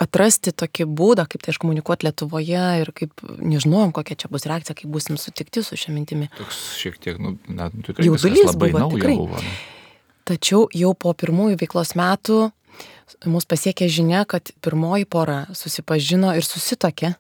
atrasti 0.01 0.53
tokį 0.56 0.88
būdą, 0.89 1.25
kaip 1.29 1.43
tai 1.45 1.53
iškomunikuoti 1.53 2.08
Lietuvoje 2.08 2.63
ir 2.82 2.91
kaip 2.97 3.23
nežinojom, 3.38 3.93
kokia 3.95 4.17
čia 4.23 4.32
bus 4.34 4.47
reakcija, 4.49 4.77
kaip 4.79 4.91
busim 4.93 5.19
sutikti 5.21 5.63
su 5.65 5.77
šia 5.79 5.93
mintimi. 5.93 6.29
Toks 6.38 6.63
šiek 6.82 6.97
tiek, 7.03 7.21
nu, 7.21 7.36
net 7.47 7.75
tikrai 7.86 8.08
viskas 8.08 8.25
Jaudulys 8.25 8.49
labai 8.51 8.71
buvo, 8.73 8.84
nauja 8.86 8.99
tikrai. 8.99 9.17
buvo. 9.21 9.43
nu. 9.43 9.56
Tačiau 10.23 10.67
jau 10.71 10.93
po 10.95 11.12
pirmųjų 11.19 11.60
veiklos 11.60 11.97
metų 11.99 12.39
mus 13.29 13.45
pasiekė 13.47 13.89
žinia, 13.91 14.23
kad 14.29 14.53
pirmoji 14.63 15.06
pora 15.06 15.43
susipažino 15.56 16.32
ir 16.38 16.47
susitokė. 16.47 17.13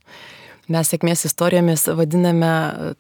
Mes 0.71 0.87
sėkmės 0.87 1.25
istorijomis 1.27 1.89
vadiname 1.91 2.51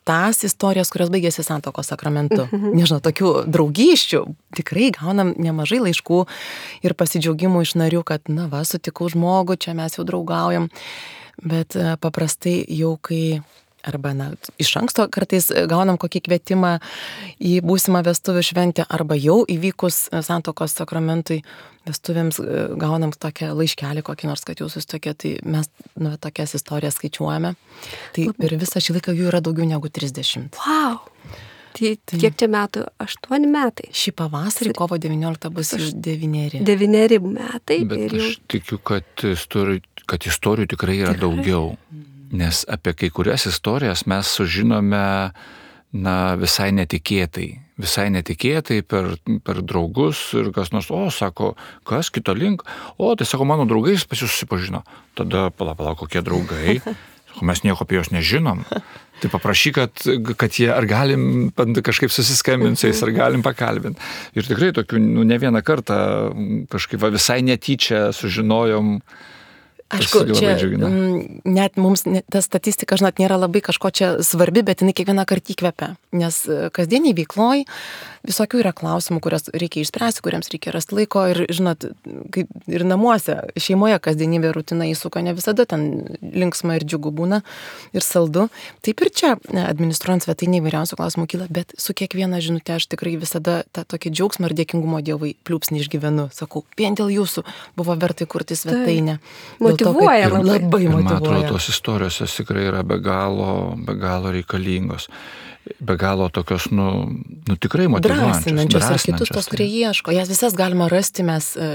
tas 0.07 0.41
istorijas, 0.43 0.91
kurios 0.91 1.11
baigėsi 1.13 1.45
santokos 1.47 1.93
sakramentu. 1.93 2.49
Nežinau, 2.51 2.99
tokių 3.03 3.31
draugyščių 3.47 4.23
tikrai 4.59 4.89
gaunam 4.97 5.31
nemažai 5.39 5.79
laiškų 5.85 6.19
ir 6.83 6.95
pasidžiaugimų 6.99 7.63
iš 7.63 7.75
narių, 7.79 8.03
kad, 8.07 8.27
na 8.27 8.49
va, 8.51 8.65
sutikau 8.67 9.07
žmogų, 9.11 9.55
čia 9.63 9.77
mes 9.79 9.95
jau 9.95 10.03
draugaujam. 10.07 10.67
Bet 11.43 11.73
e, 11.79 11.95
paprastai 11.97 12.59
jau 12.69 12.93
kai 13.01 13.41
arba 13.87 14.13
na, 14.17 14.31
iš 14.61 14.73
anksto 14.81 15.05
kartais 15.13 15.49
gaunam 15.69 15.99
kokį 16.01 16.23
kvietimą 16.27 16.73
į 17.43 17.57
būsimą 17.65 18.03
vestuvių 18.07 18.43
šventę, 18.49 18.87
arba 18.89 19.17
jau 19.19 19.41
įvykus 19.49 20.07
santokos 20.25 20.75
sakramentui 20.79 21.41
vestuvėms 21.87 22.39
e, 22.39 22.65
gaunam 22.79 23.11
tokią 23.11 23.51
laiškelį 23.57 24.03
kokį 24.07 24.29
nors, 24.29 24.43
kad 24.47 24.61
jūs 24.61 24.77
susitokė, 24.77 25.15
tai 25.19 25.33
mes 25.43 25.69
nu, 25.99 26.15
tokias 26.21 26.55
istorijas 26.59 26.99
skaičiuojame. 26.99 27.55
Tai 28.15 28.27
per 28.39 28.55
visą 28.61 28.83
šį 28.83 28.99
laiką 28.99 29.15
jų 29.17 29.31
yra 29.31 29.43
daugiau 29.43 29.67
negu 29.67 29.91
30. 29.91 30.53
Wow! 30.63 31.01
Tai 31.73 32.19
kiek 32.21 32.35
čia 32.37 32.47
metų? 32.53 32.83
Aštuoni 33.01 33.47
metai. 33.49 33.87
Šį 33.97 34.13
pavasarį, 34.19 34.73
kovo 34.77 34.99
19, 35.01 35.49
bus 35.53 35.73
iš 35.77 35.93
devyneri. 35.97 36.61
Devyneri 36.65 37.17
metai. 37.23 37.79
Bet 37.89 38.03
ir 38.07 38.17
jau 38.19 38.27
aš 38.29 38.35
tikiu, 38.53 38.77
kad 38.85 39.25
istorijų, 39.25 39.81
kad 40.09 40.27
istorijų 40.29 40.69
tikrai 40.75 40.99
yra 41.01 41.15
daugiau. 41.17 41.73
Nes 42.33 42.63
apie 42.65 42.95
kai 42.97 43.11
kurias 43.13 43.45
istorijas 43.45 44.07
mes 44.09 44.29
sužinome 44.33 45.03
na, 45.93 46.15
visai 46.39 46.71
netikėtai. 46.73 47.47
Visai 47.81 48.07
netikėtai 48.13 48.81
per, 48.85 49.15
per 49.45 49.61
draugus 49.65 50.25
ir 50.37 50.49
kas 50.53 50.73
nors, 50.73 50.89
o, 50.93 51.05
sako, 51.13 51.53
kas 51.89 52.09
kito 52.13 52.33
link, 52.37 52.65
o, 52.97 53.13
tai 53.17 53.27
sako, 53.29 53.47
mano 53.49 53.67
draugais 53.69 54.05
pas 54.09 54.21
jūs 54.21 54.33
susipažino. 54.33 54.83
Tada, 55.17 55.49
palauk, 55.53 55.77
palauk, 55.79 56.03
kokie 56.05 56.23
draugai. 56.25 56.79
Sako, 57.33 57.47
mes 57.49 57.63
nieko 57.65 57.81
apie 57.81 57.97
juos 57.97 58.11
nežinom. 58.13 58.59
Tai 59.23 59.29
paprašyk, 59.33 59.77
kad, 59.79 60.01
kad 60.37 60.53
jie 60.53 60.67
ar 60.69 60.85
galim 60.85 61.47
kažkaip 61.57 62.11
susiskambinti 62.13 62.77
su 62.77 62.89
jais, 62.91 62.99
ar 63.01 63.09
galim 63.15 63.41
pakalbinti. 63.41 63.97
Ir 64.37 64.45
tikrai 64.45 64.69
tokių, 64.75 65.01
nu, 65.01 65.23
ne 65.25 65.39
vieną 65.41 65.63
kartą 65.65 65.97
kažkaip 66.69 67.01
va, 67.01 67.09
visai 67.15 67.39
netyčia 67.41 68.11
sužinojom. 68.13 68.99
tas 68.99 69.32
Aišku, 69.93 70.23
čia 70.39 70.55
džiugina. 70.57 70.87
mm, 70.89 71.41
net 71.45 71.77
mums 71.77 72.05
ne- 72.05 72.23
ta 72.31 72.41
statistika, 72.41 72.97
žinot, 72.97 73.19
nėra 73.21 73.37
labai 73.37 73.61
kažko 73.61 73.91
čia 73.93 74.07
svarbi, 74.25 74.63
bet 74.65 74.81
jinai 74.81 74.93
kiekvieną 74.97 75.25
kartą 75.29 75.53
įkvepia. 75.53 75.95
Nes 76.11 76.45
e, 76.49 76.69
kasdieniai 76.73 77.13
veikloj 77.17 77.65
visokių 78.27 78.59
yra 78.63 78.71
klausimų, 78.75 79.19
kurias 79.23 79.49
reikia 79.53 79.81
išspręsti, 79.83 80.21
kuriems 80.23 80.49
reikia 80.53 80.71
rasti 80.75 80.95
laiko 80.95 81.25
ir, 81.31 81.41
žinot, 81.51 81.85
kaip 82.33 82.47
ir 82.71 82.85
namuose, 82.87 83.35
šeimoje 83.59 83.97
kasdienybė 84.03 84.53
rutina 84.55 84.87
įsuka, 84.87 85.21
ne 85.25 85.33
visada 85.35 85.65
ten 85.69 85.83
linksma 86.21 86.77
ir 86.79 86.85
džiugu 86.87 87.11
būna 87.11 87.41
ir 87.93 88.05
saldu. 88.05 88.47
Taip 88.85 89.03
ir 89.03 89.11
čia, 89.11 89.33
e, 89.51 89.59
administruojant 89.67 90.23
svetainį 90.23 90.61
įvairiausių 90.61 90.99
klausimų 90.99 91.27
kyla, 91.33 91.47
bet 91.51 91.75
su 91.77 91.93
kiekviena 91.93 92.39
žinutė 92.43 92.77
aš 92.77 92.87
tikrai 92.95 93.17
visada 93.19 93.63
tą 93.75 93.83
tokį 93.95 94.13
džiaugsmą 94.15 94.49
ir 94.51 94.57
dėkingumo 94.61 95.03
Dievui 95.03 95.35
pliūpsnį 95.43 95.83
išgyvenu. 95.83 96.29
Sakau, 96.33 96.63
vien 96.79 96.95
dėl 96.95 97.11
jūsų 97.11 97.43
buvo 97.75 97.95
vertai 97.99 98.25
kurti 98.25 98.55
svetainę. 98.55 99.19
Dėl 99.59 99.75
to, 99.77 99.83
kad- 99.83 99.93
Motyvuoja 99.93 100.25
ir 100.27 100.31
labai. 100.37 100.59
labai 100.63 100.83
Ir 100.83 100.89
man 100.95 101.07
atrodo, 101.17 101.47
tos 101.57 101.67
istorijos 101.69 102.19
jos 102.23 102.37
tikrai 102.39 102.67
yra 102.71 102.83
be 102.87 102.97
galo, 103.03 103.75
be 103.77 103.93
galo 103.99 104.31
reikalingos. 104.31 105.09
Be 105.79 105.95
galo 105.95 106.27
tokios, 106.29 106.67
nu, 106.71 107.07
nu 107.47 107.55
tikrai 107.55 107.87
motyvuojančios. 107.87 108.43
drąsinančios 108.43 108.89
ir 108.91 109.03
kitus 109.13 109.29
tos, 109.31 109.47
kurie 109.47 109.67
ieško. 109.67 110.11
Jas 110.11 110.27
visas 110.27 110.57
galima 110.59 110.89
rasti, 110.91 111.23
mes, 111.23 111.53
e, 111.55 111.69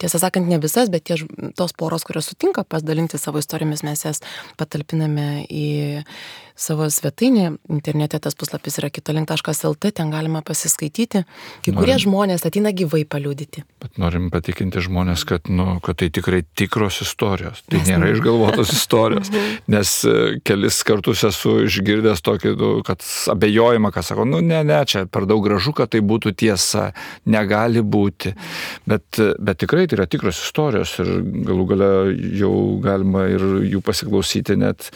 tiesą 0.00 0.20
sakant, 0.22 0.48
ne 0.48 0.56
visas, 0.62 0.88
bet 0.92 1.04
tie, 1.04 1.18
tos 1.56 1.76
poros, 1.76 2.06
kurios 2.08 2.30
sutinka 2.32 2.64
pasidalinti 2.64 3.20
savo 3.20 3.42
istorijomis, 3.42 3.84
mes 3.84 4.04
jas 4.06 4.22
patalpiname 4.56 5.44
į 5.44 5.66
savo 6.60 6.86
svetainį. 6.92 7.46
Internete 7.72 8.20
tas 8.22 8.36
puslapis 8.38 8.78
yra 8.80 8.90
kitolink.lt, 8.92 9.90
ten 9.96 10.12
galima 10.12 10.42
pasiskaityti. 10.46 11.22
Kai 11.64 11.72
kurie 11.72 11.94
Norim. 11.94 12.04
žmonės 12.04 12.44
ateina 12.46 12.72
gyvai 12.76 13.02
paliudyti. 13.08 13.64
Bet 13.80 13.96
norim 14.00 14.28
patikinti 14.32 14.82
žmonės, 14.84 15.24
kad, 15.28 15.48
nu, 15.52 15.78
kad 15.84 16.00
tai 16.02 16.10
tikrai 16.12 16.42
tikros 16.58 17.00
istorijos. 17.04 17.62
Tai 17.68 17.80
Mes 17.80 17.90
nėra 17.90 18.10
išgalvotos 18.14 18.74
istorijos. 18.78 19.32
Nes 19.72 19.94
e, 20.04 20.16
kelis 20.46 20.82
kartus 20.86 21.24
esu 21.28 21.56
išgirdęs 21.66 22.24
tokį, 22.26 22.54
nu, 22.60 22.70
kad 22.86 23.04
abejojimą, 23.32 23.92
kad 23.94 24.06
sako, 24.06 24.28
nu 24.28 24.42
ne, 24.44 24.60
ne, 24.66 24.82
čia 24.88 25.06
per 25.10 25.28
daug 25.30 25.42
gražu, 25.46 25.74
kad 25.76 25.92
tai 25.94 26.04
būtų 26.04 26.34
tiesa. 26.44 26.90
Negali 27.30 27.82
būti. 27.82 28.34
Bet, 28.88 29.06
e, 29.18 29.32
bet 29.40 29.62
tikrai 29.64 29.86
tai 29.88 30.00
yra 30.00 30.08
tikros 30.10 30.40
istorijos 30.44 30.98
ir 31.00 31.16
galų 31.48 31.68
gale 31.72 31.90
jau 32.36 32.54
galima 32.84 33.26
ir 33.32 33.44
jų 33.70 33.82
pasiklausyti 33.84 34.58
net 34.60 34.90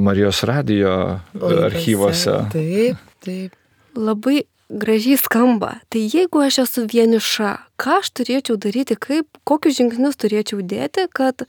Marijos 0.00 0.42
radijo 0.42 1.20
Laidose. 1.34 1.64
archyvose. 1.64 2.36
Taip, 2.52 2.96
taip. 3.24 3.56
labai 3.94 4.42
gražiai 4.68 5.16
skamba. 5.16 5.78
Tai 5.88 6.02
jeigu 6.02 6.42
aš 6.42 6.58
esu 6.64 6.86
vieniša, 6.90 7.50
ką 7.80 7.98
aš 8.00 8.10
turėčiau 8.18 8.56
daryti, 8.60 8.96
kaip, 8.96 9.28
kokius 9.46 9.78
žingsnius 9.78 10.18
turėčiau 10.18 10.62
dėti, 10.64 11.06
kad, 11.14 11.46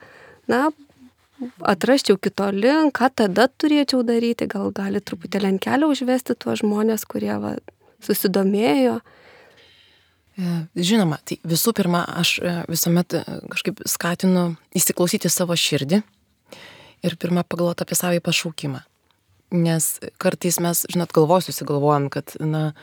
na, 0.51 0.69
atrasčiau 1.65 2.19
kito 2.21 2.49
link, 2.53 2.95
ką 2.95 3.10
tada 3.23 3.47
turėčiau 3.49 4.03
daryti, 4.08 4.47
gal 4.51 4.71
gali 4.75 5.01
truputėlį 5.01 5.55
ant 5.55 5.63
kelio 5.63 5.91
užvesti 5.93 6.38
tuos 6.38 6.62
žmonės, 6.62 7.05
kurie 7.10 7.34
va, 7.41 7.55
susidomėjo. 8.05 8.99
E, 10.36 10.58
Žinoma, 10.75 11.19
tai 11.23 11.39
visų 11.47 11.73
pirma, 11.75 12.03
aš 12.21 12.38
e, 12.43 12.55
visuomet 12.71 13.15
e, 13.15 13.23
kažkaip 13.53 13.81
skatinu 13.88 14.49
įsiklausyti 14.75 15.31
savo 15.31 15.55
širdį 15.55 16.03
ir 17.06 17.15
pirmą 17.22 17.46
pagalvoti 17.48 17.86
apie 17.86 17.98
savo 17.98 18.20
pašaukimą. 18.26 18.82
Nes 19.56 19.88
kartais 20.22 20.58
mes, 20.60 20.84
žinot, 20.91 21.13
galvoj 21.15 21.46
susigalvojam, 21.46 22.10
kad, 22.13 22.34
na, 22.41 22.74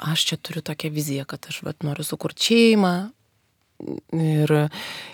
aš 0.00 0.24
čia 0.30 0.40
turiu 0.40 0.62
tokią 0.64 0.90
viziją, 0.92 1.26
kad 1.28 1.44
aš 1.48 1.60
vat, 1.66 1.84
noriu 1.86 2.06
sukurti 2.06 2.48
šeimą 2.48 2.94
ir, 4.16 4.52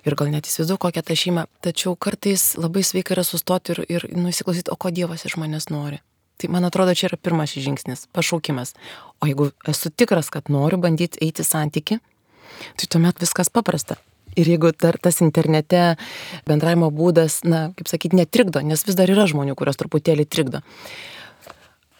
ir 0.06 0.18
gal 0.18 0.30
net 0.32 0.48
įsivaizduoju, 0.48 0.82
kokią 0.86 1.04
tą 1.06 1.16
šeimą. 1.18 1.46
Tačiau 1.64 1.96
kartais 1.98 2.54
labai 2.58 2.84
sveika 2.86 3.16
yra 3.16 3.26
sustoti 3.26 3.74
ir, 3.74 3.82
ir 3.90 4.08
nusiklausyti, 4.14 4.72
o 4.72 4.78
ko 4.78 4.94
Dievas 4.94 5.26
iš 5.26 5.38
manęs 5.42 5.70
nori. 5.74 6.00
Tai 6.36 6.50
man 6.52 6.68
atrodo, 6.68 6.92
čia 6.94 7.08
yra 7.10 7.16
pirmas 7.16 7.54
žingsnis- 7.56 8.06
pašaukimas. 8.16 8.74
O 9.20 9.26
jeigu 9.26 9.50
esu 9.66 9.90
tikras, 9.90 10.30
kad 10.30 10.50
noriu 10.52 10.78
bandyti 10.78 11.18
eiti 11.24 11.42
santyki, 11.42 12.00
tai 12.76 12.86
tuomet 12.86 13.18
viskas 13.18 13.48
paprasta. 13.48 13.96
Ir 14.36 14.50
jeigu 14.52 14.70
dar 14.76 14.98
tas 15.00 15.22
internete 15.24 15.96
bendravimo 16.48 16.90
būdas, 16.92 17.40
na, 17.48 17.70
kaip 17.76 17.88
sakyti, 17.88 18.18
netrikdo, 18.18 18.60
nes 18.60 18.84
vis 18.84 18.98
dar 18.98 19.08
yra 19.12 19.24
žmonių, 19.30 19.56
kurios 19.56 19.80
truputėlį 19.80 20.26
trikdo. 20.28 20.60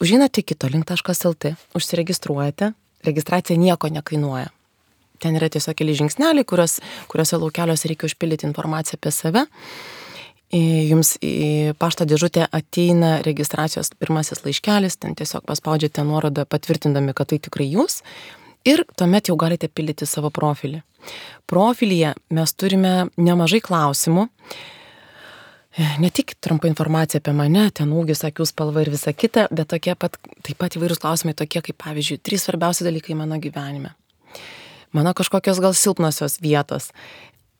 Užinate 0.04 0.44
kito 0.44 0.68
link.lt, 0.68 1.54
užsiregistruojate, 1.76 2.74
registracija 3.08 3.56
nieko 3.56 3.88
nekainuoja. 3.88 4.50
Ten 5.22 5.38
yra 5.38 5.48
tiesiog 5.48 5.78
keli 5.78 5.94
žingsneliai, 5.96 6.44
kurios, 6.44 6.78
kuriuose 7.08 7.38
laukeliuose 7.40 7.88
reikia 7.88 8.10
užpildyti 8.10 8.44
informaciją 8.50 9.00
apie 9.00 9.12
save. 9.16 9.46
Jums 10.52 11.16
į 11.24 11.72
pašto 11.80 12.04
dėžutę 12.06 12.44
ateina 12.54 13.16
registracijos 13.26 13.90
pirmasis 13.98 14.44
laiškelis, 14.44 15.00
ten 15.00 15.16
tiesiog 15.18 15.48
paspaudžiate 15.48 16.04
nuorodą 16.06 16.44
patvirtindami, 16.46 17.16
kad 17.16 17.32
tai 17.32 17.40
tikrai 17.42 17.66
jūs 17.72 18.02
ir 18.66 18.84
tuomet 18.98 19.30
jau 19.30 19.36
galite 19.38 19.68
pildyti 19.68 20.06
savo 20.08 20.30
profilį. 20.34 20.82
Profilyje 21.46 22.14
mes 22.34 22.54
turime 22.58 22.94
nemažai 23.16 23.62
klausimų. 23.64 24.26
Ne 26.00 26.08
tik 26.08 26.38
trumpa 26.40 26.70
informacija 26.70 27.20
apie 27.20 27.34
mane, 27.36 27.66
ten 27.76 27.90
ūgis, 27.92 28.24
akių 28.24 28.46
spalva 28.48 28.80
ir 28.82 28.90
visa 28.94 29.12
kita, 29.12 29.44
bet 29.52 29.68
tokie 29.74 29.92
pat, 29.94 30.16
taip 30.42 30.56
pat 30.56 30.78
įvairūs 30.78 31.02
klausimai 31.02 31.36
tokie 31.36 31.60
kaip, 31.66 31.76
pavyzdžiui, 31.84 32.22
trys 32.24 32.46
svarbiausi 32.48 32.86
dalykai 32.86 33.16
mano 33.18 33.36
gyvenime. 33.42 33.92
Mano 34.96 35.12
kažkokios 35.12 35.60
gal 35.60 35.76
silpnosios 35.76 36.38
vietos. 36.40 36.88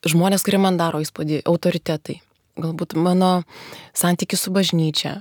Žmonės, 0.07 0.41
kurie 0.45 0.57
man 0.61 0.79
daro 0.79 1.01
įspūdį, 1.03 1.43
autoritetai. 1.45 2.17
Galbūt 2.57 2.95
mano 2.97 3.43
santykius 3.93 4.47
su 4.47 4.53
bažnyčia. 4.55 5.19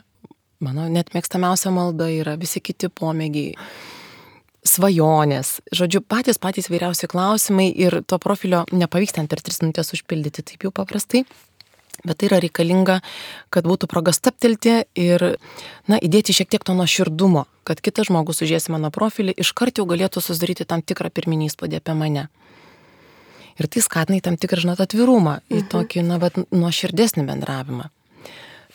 Mano 0.64 0.86
net 0.88 1.12
mėgstamiausia 1.12 1.68
malda 1.74 2.08
yra 2.08 2.38
visi 2.40 2.62
kiti 2.64 2.88
pomėgiai 2.88 3.52
svajonės, 4.66 5.60
žodžiu, 5.74 6.02
patys 6.02 6.40
patys 6.42 6.70
vairiausi 6.72 7.08
klausimai 7.10 7.68
ir 7.70 8.00
to 8.06 8.18
profilio 8.22 8.64
nepavyks 8.72 9.16
ten 9.16 9.28
per 9.30 9.42
tris 9.44 9.62
minutės 9.62 9.94
užpildyti 9.96 10.44
taip 10.46 10.66
jau 10.66 10.72
paprastai. 10.74 11.24
Bet 12.04 12.18
tai 12.20 12.28
yra 12.28 12.38
reikalinga, 12.44 12.98
kad 13.50 13.64
būtų 13.66 13.88
proga 13.88 14.12
staptelti 14.12 14.82
ir, 15.00 15.22
na, 15.88 15.96
įdėti 15.96 16.34
šiek 16.36 16.50
tiek 16.52 16.66
to 16.66 16.74
nuoširdumo, 16.76 17.46
kad 17.66 17.80
kitas 17.80 18.10
žmogus 18.10 18.44
užės 18.44 18.68
mano 18.70 18.92
profilį, 18.92 19.32
iškart 19.40 19.80
jau 19.80 19.86
galėtų 19.88 20.20
susidaryti 20.20 20.68
tam 20.68 20.84
tikrą 20.84 21.08
pirminį 21.08 21.48
įspūdį 21.48 21.80
apie 21.80 21.96
mane. 21.96 22.26
Ir 23.56 23.70
tai 23.72 23.80
skatina 23.80 24.20
į 24.20 24.26
tam 24.28 24.36
tikrą, 24.36 24.60
žinot, 24.66 24.82
atvirumą, 24.84 25.38
į 25.48 25.62
mhm. 25.62 25.70
tokį, 25.72 26.04
na, 26.04 26.20
bet 26.20 26.36
nuoširdesnį 26.52 27.24
bendravimą. 27.32 27.88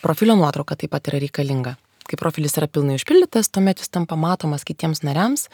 Profilio 0.02 0.34
nuotrauka 0.34 0.74
taip 0.74 0.90
pat 0.90 1.12
yra 1.12 1.22
reikalinga 1.22 1.76
kai 2.08 2.18
profilis 2.20 2.56
yra 2.60 2.68
pilnai 2.70 2.98
užpildytas, 2.98 3.50
tuomet 3.52 3.82
jis 3.82 3.92
tampa 3.92 4.16
matomas 4.18 4.66
kitiems 4.68 5.02
nariams 5.06 5.48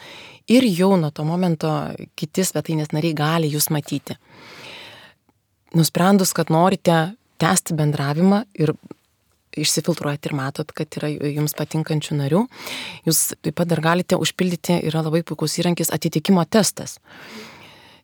ir 0.49 0.65
jau 0.67 0.95
nuo 0.99 1.11
to 1.11 1.25
momento 1.27 1.71
kiti 2.19 2.45
svetainės 2.45 2.93
nariai 2.95 3.17
gali 3.17 3.51
jūs 3.51 3.69
matyti. 3.73 4.17
Nusprendus, 5.77 6.33
kad 6.33 6.49
norite 6.49 6.97
tęsti 7.39 7.75
bendravimą 7.77 8.43
ir 8.57 8.73
išsifiltruojat 9.59 10.29
ir 10.29 10.35
matot, 10.37 10.71
kad 10.75 10.97
yra 10.99 11.09
jums 11.09 11.55
patinkančių 11.57 12.17
narių, 12.19 12.43
jūs 13.07 13.21
taip 13.41 13.57
pat 13.57 13.69
dar 13.71 13.81
galite 13.83 14.19
užpildyti, 14.19 14.79
yra 14.89 15.03
labai 15.05 15.23
puikus 15.25 15.57
įrankis 15.61 15.93
atitikimo 15.95 16.45
testas. 16.45 16.99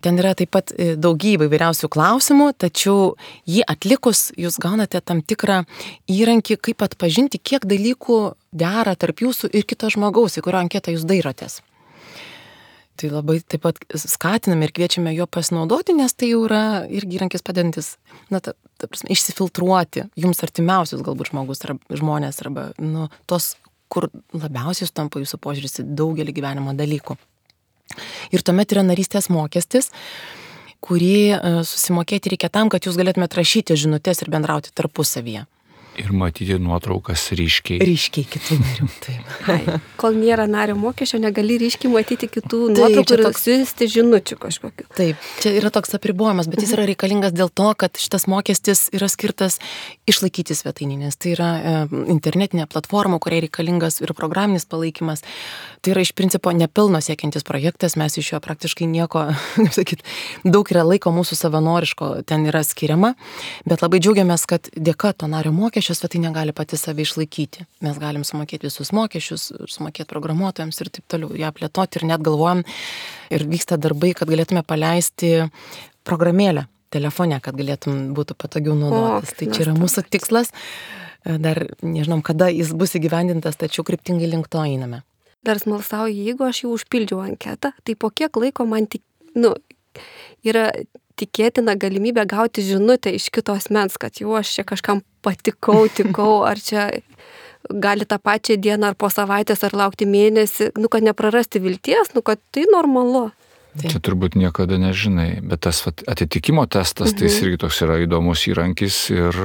Ten 0.06 0.20
yra 0.22 0.36
taip 0.38 0.52
pat 0.54 0.70
e, 0.78 0.92
daugybė 1.02 1.48
įvairiausių 1.48 1.88
klausimų, 1.90 2.52
tačiau 2.62 3.16
jį 3.50 3.64
atlikus 3.66 4.28
jūs 4.38 4.60
gaunate 4.62 5.02
tam 5.02 5.24
tikrą 5.26 5.64
įrankį, 6.14 6.60
kaip 6.68 6.86
atpažinti, 6.86 7.42
kiek 7.42 7.66
dalykų 7.66 8.20
dera 8.54 8.94
tarp 8.94 9.24
jūsų 9.26 9.50
ir 9.58 9.66
kito 9.66 9.90
žmogaus, 9.90 10.38
į 10.38 10.46
kurio 10.46 10.62
anketą 10.62 10.94
jūs 10.94 11.08
dairotės. 11.10 11.64
Tai 13.02 13.10
labai 13.12 13.40
taip 13.42 13.66
pat 13.66 13.82
skatiname 13.98 14.70
ir 14.70 14.76
kviečiame 14.78 15.12
jo 15.18 15.26
pasinaudoti, 15.26 15.98
nes 15.98 16.14
tai 16.14 16.30
jau 16.36 16.46
yra 16.46 16.86
irgi 16.86 17.18
įrankis 17.18 17.42
padedantis, 17.44 17.96
na, 18.30 18.40
ta, 18.46 18.54
ta 18.78 18.88
prasme, 18.88 19.10
išsifiltruoti 19.12 20.06
jums 20.22 20.46
artimiausius 20.46 21.02
galbūt 21.04 21.34
žmogus 21.34 21.66
ar 21.66 21.80
žmonės 21.90 22.46
arba, 22.46 22.70
nu, 22.78 23.10
tos, 23.26 23.56
kur 23.90 24.08
labiausiai 24.38 24.88
stampa 24.88 25.18
jūsų 25.24 25.42
požiūris 25.42 25.82
į 25.82 25.90
daugelį 25.98 26.38
gyvenimo 26.38 26.78
dalykų. 26.78 27.18
Ir 28.36 28.44
tuomet 28.46 28.74
yra 28.76 28.84
narystės 28.86 29.30
mokestis, 29.34 29.92
kurį 30.86 31.18
e, 31.34 31.40
susimokėti 31.66 32.34
reikia 32.34 32.52
tam, 32.54 32.70
kad 32.74 32.86
jūs 32.86 32.98
galėtumėte 33.00 33.40
rašyti 33.40 33.78
žinutės 33.80 34.22
ir 34.24 34.32
bendrauti 34.34 34.74
tarpusavyje. 34.76 35.46
Ir 35.96 36.12
matyti 36.12 36.58
nuotraukas 36.60 37.30
ryškiai. 37.38 37.80
Ryškiai 37.80 38.28
kitų 38.28 38.58
narių, 38.60 38.88
taip. 39.04 39.70
Kol 40.00 40.18
nėra 40.20 40.44
nario 40.50 40.76
mokesčio, 40.80 41.20
negali 41.24 41.56
ryškiai 41.62 41.92
matyti 41.92 42.28
kitų 42.32 42.60
nuotraukų 42.74 43.16
ir 43.16 43.24
toks... 43.24 43.44
siūsti 43.46 43.88
žinučių 43.94 44.38
kažkokiu. 44.42 44.88
Taip, 44.98 45.28
čia 45.44 45.54
yra 45.56 45.72
toks 45.74 45.96
apribojimas, 45.96 46.50
bet 46.52 46.66
jis 46.66 46.74
yra 46.76 46.88
reikalingas 46.90 47.32
dėl 47.36 47.48
to, 47.48 47.70
kad 47.80 47.96
šitas 48.02 48.28
mokestis 48.32 48.90
yra 48.96 49.08
skirtas 49.12 49.62
išlaikyti 50.10 50.58
svetainį, 50.58 50.98
nes 51.06 51.16
tai 51.16 51.32
yra 51.38 51.50
e, 51.56 51.76
internetinė 52.12 52.68
platforma, 52.72 53.22
kuriai 53.24 53.46
reikalingas 53.46 54.02
ir 54.04 54.12
programinis 54.18 54.68
palaikymas. 54.68 55.24
Tai 55.80 55.96
yra 55.96 56.04
iš 56.04 56.12
principo 56.18 56.52
nepilno 56.52 57.00
siekiantis 57.04 57.48
projektas, 57.48 57.96
mes 58.00 58.18
iš 58.20 58.34
jo 58.34 58.42
praktiškai 58.44 58.90
nieko, 58.90 59.28
kaip 59.62 59.74
sakyt, 59.78 60.04
daug 60.44 60.68
yra 60.76 60.84
laiko 60.88 61.14
mūsų 61.16 61.40
savanoriško 61.40 62.12
ten 62.28 62.48
yra 62.50 62.66
skiriama, 62.68 63.14
bet 63.70 63.86
labai 63.86 64.04
džiaugiamės, 64.04 64.48
kad 64.50 64.68
dėka 64.76 65.14
to 65.16 65.32
nario 65.32 65.56
mokesčio 65.56 65.85
mokesčius 65.86 66.02
svetainė 66.02 66.32
gali 66.34 66.54
pati 66.54 66.78
save 66.78 67.04
išlaikyti. 67.04 67.66
Mes 67.86 67.98
galim 68.02 68.24
sumokėti 68.26 68.66
visus 68.66 68.92
mokesčius, 68.92 69.52
sumokėti 69.70 70.10
programuotojams 70.10 70.82
ir 70.82 70.90
taip 70.90 71.06
toliau, 71.08 71.36
ją 71.38 71.52
plėtoti 71.54 72.00
ir 72.00 72.06
net 72.10 72.22
galvojam, 72.26 72.64
ir 73.30 73.46
vyksta 73.46 73.78
darbai, 73.78 74.16
kad 74.18 74.28
galėtume 74.28 74.64
paleisti 74.66 75.46
programėlę 76.04 76.66
telefone, 76.90 77.40
kad 77.40 77.56
galėtum 77.56 78.16
būtų 78.18 78.34
patogiau 78.34 78.74
naudotis. 78.74 79.30
O, 79.30 79.38
tai 79.38 79.52
čia 79.52 79.68
yra 79.68 79.76
mūsų 79.78 80.08
tikslas. 80.10 80.50
Dar 81.26 81.68
nežinom, 81.82 82.24
kada 82.26 82.50
jis 82.50 82.74
bus 82.74 82.96
įgyvendintas, 82.98 83.58
tačiau 83.58 83.86
kryptingai 83.86 84.30
link 84.30 84.50
to 84.50 84.62
einame. 84.62 85.04
Dar 85.46 85.62
smalsauju, 85.62 86.18
jeigu 86.18 86.46
aš 86.48 86.64
jau 86.64 86.74
užpildžiau 86.74 87.22
anketą, 87.22 87.76
tai 87.86 87.94
po 87.94 88.10
kiek 88.10 88.34
laiko 88.42 88.66
man 88.66 88.88
tik, 88.90 89.04
nu, 89.38 89.54
yra 90.46 90.72
tikėtina 91.20 91.76
galimybė 91.80 92.26
gauti 92.30 92.64
žinutę 92.66 93.14
iš 93.16 93.30
kito 93.34 93.56
asmens, 93.56 93.98
kad 94.02 94.22
jau 94.22 94.36
aš 94.40 94.52
čia 94.58 94.66
kažkam 94.68 95.02
patikau, 95.26 95.86
tikau, 95.98 96.44
ar 96.48 96.62
čia 96.62 96.90
gali 97.70 98.06
tą 98.06 98.20
pačią 98.22 98.60
dieną 98.62 98.94
ar 98.94 99.00
po 99.00 99.10
savaitės 99.10 99.64
ar 99.66 99.74
laukti 99.74 100.06
mėnesį, 100.06 100.76
nu, 100.78 100.92
kad 100.92 101.06
neprarasti 101.06 101.62
vilties, 101.64 102.14
nu, 102.14 102.22
kad 102.26 102.42
tai 102.54 102.68
normalu. 102.70 103.32
Taip. 103.76 103.90
Čia 103.92 104.00
turbūt 104.00 104.38
niekada 104.40 104.78
nežinai, 104.80 105.42
bet 105.44 105.66
tas 105.66 105.82
vat, 105.84 106.06
atitikimo 106.08 106.64
testas, 106.72 107.12
mhm. 107.12 107.18
tai 107.20 107.28
jis 107.28 107.42
irgi 107.44 107.62
toks 107.66 107.82
yra 107.84 107.98
įdomus 108.06 108.46
įrankis 108.48 109.00
ir, 109.12 109.42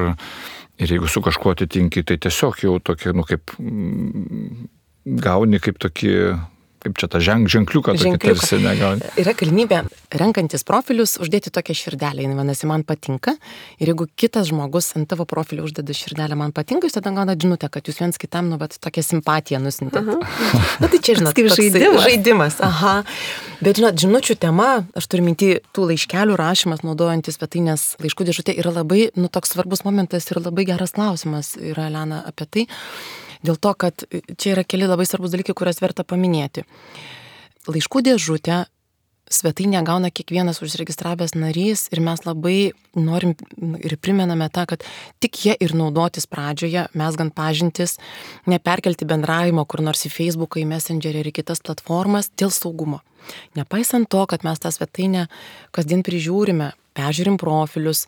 ir 0.78 0.94
jeigu 0.94 1.10
su 1.10 1.22
kažkuo 1.24 1.56
atitinki, 1.56 2.04
tai 2.06 2.20
tiesiog 2.22 2.60
jau 2.62 2.76
tokie, 2.84 3.10
nu 3.16 3.26
kaip 3.26 3.56
gauni 5.24 5.58
kaip 5.62 5.80
tokį 5.82 6.14
kaip 6.80 6.96
čia 7.00 7.08
tą 7.12 7.20
ženk, 7.20 7.50
ženkliuką, 7.52 7.94
ženkliuką. 8.00 8.40
tarsi 8.40 8.58
negauni. 8.62 9.04
Yra 9.20 9.34
galimybė, 9.36 9.82
renkantis 10.16 10.64
profilius, 10.66 11.18
uždėti 11.20 11.52
tokią 11.52 11.76
širdelę, 11.76 12.24
jis 12.24 12.32
vadinasi, 12.32 12.68
man 12.70 12.84
patinka. 12.88 13.34
Ir 13.82 13.92
jeigu 13.92 14.06
kitas 14.16 14.48
žmogus 14.48 14.92
ant 14.96 15.08
tavo 15.10 15.26
profilio 15.28 15.66
uždeda 15.68 15.94
širdelę, 15.96 16.38
man 16.40 16.54
patinka, 16.56 16.88
jūs 16.88 16.96
tada 16.96 17.12
gauna 17.14 17.36
žinutę, 17.36 17.68
kad 17.72 17.84
jūs 17.84 18.00
viens 18.00 18.20
kitam, 18.20 18.48
nu, 18.48 18.58
bet 18.60 18.78
tokią 18.80 19.04
simpatiją 19.04 19.60
nusintėte. 19.60 20.18
Na 20.80 20.88
tai 20.88 21.02
čia, 21.04 21.18
žinot, 21.20 21.36
kaip 21.36 21.52
žaidimas. 21.52 22.04
žaidimas. 22.08 22.60
Aha. 22.64 22.96
Bet, 23.60 23.76
žinot, 23.76 24.00
žinučių 24.00 24.38
tema, 24.40 24.70
aš 24.96 25.10
turiu 25.12 25.26
minti, 25.28 25.52
tų 25.76 25.90
laiškelių 25.92 26.38
rašymas, 26.40 26.84
naudojantis 26.86 27.36
svetainės 27.36 27.90
laiškų 28.00 28.30
dėžutė, 28.30 28.56
yra 28.56 28.72
labai, 28.80 29.10
nu, 29.20 29.28
toks 29.28 29.52
svarbus 29.52 29.84
momentas 29.84 30.30
ir 30.32 30.40
labai 30.40 30.64
geras 30.72 30.96
klausimas 30.96 31.58
yra, 31.60 31.90
Elena, 31.92 32.24
apie 32.24 32.48
tai. 32.48 32.70
Dėl 33.46 33.56
to, 33.56 33.72
kad 33.74 34.04
čia 34.36 34.54
yra 34.54 34.66
keli 34.66 34.88
labai 34.88 35.06
svarbus 35.08 35.32
dalykai, 35.32 35.56
kurias 35.56 35.80
verta 35.80 36.04
paminėti. 36.04 36.66
Laiškų 37.70 38.02
dėžutę 38.08 38.64
svetainę 39.30 39.82
gauna 39.86 40.10
kiekvienas 40.10 40.58
užsiregistravęs 40.64 41.36
narys 41.38 41.86
ir 41.94 42.02
mes 42.02 42.24
labai 42.26 42.72
norim 42.98 43.36
ir 43.78 43.94
primename 44.02 44.48
tą, 44.50 44.66
kad 44.72 44.84
tik 45.22 45.38
jie 45.44 45.54
ir 45.62 45.74
naudotis 45.78 46.26
pradžioje, 46.26 46.88
mes 46.98 47.18
gan 47.18 47.30
pažintis, 47.30 47.96
neperkelti 48.50 49.06
bendravimo 49.06 49.64
kur 49.70 49.84
nors 49.86 50.02
į 50.08 50.12
Facebooką, 50.16 50.60
į 50.62 50.66
Messengerį 50.72 51.22
ir 51.22 51.30
į 51.30 51.36
kitas 51.40 51.62
platformas 51.62 52.32
dėl 52.34 52.50
saugumo. 52.54 53.00
Nepaisant 53.54 54.10
to, 54.10 54.24
kad 54.26 54.42
mes 54.42 54.58
tą 54.58 54.72
svetainę 54.74 55.28
kasdien 55.76 56.02
prižiūrime, 56.02 56.72
peržiūrim 56.96 57.38
profilius, 57.40 58.06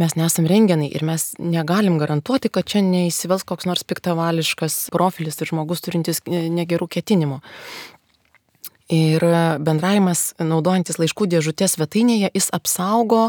mes 0.00 0.16
nesam 0.16 0.48
rengenai 0.48 0.88
ir 0.90 1.04
mes 1.06 1.30
negalim 1.38 1.98
garantuoti, 2.00 2.50
kad 2.52 2.68
čia 2.68 2.82
neįsivels 2.84 3.44
koks 3.48 3.68
nors 3.68 3.84
piktavališkas 3.84 4.90
profilis 4.94 5.40
ir 5.40 5.50
žmogus 5.52 5.84
turintis 5.84 6.22
negerų 6.26 6.88
ketinimų. 6.96 7.40
Ir 8.90 9.22
bendravimas 9.62 10.32
naudojantis 10.42 10.98
laiškų 10.98 11.28
dėžutės 11.30 11.76
svetainėje, 11.76 12.32
jis 12.34 12.50
apsaugo 12.56 13.28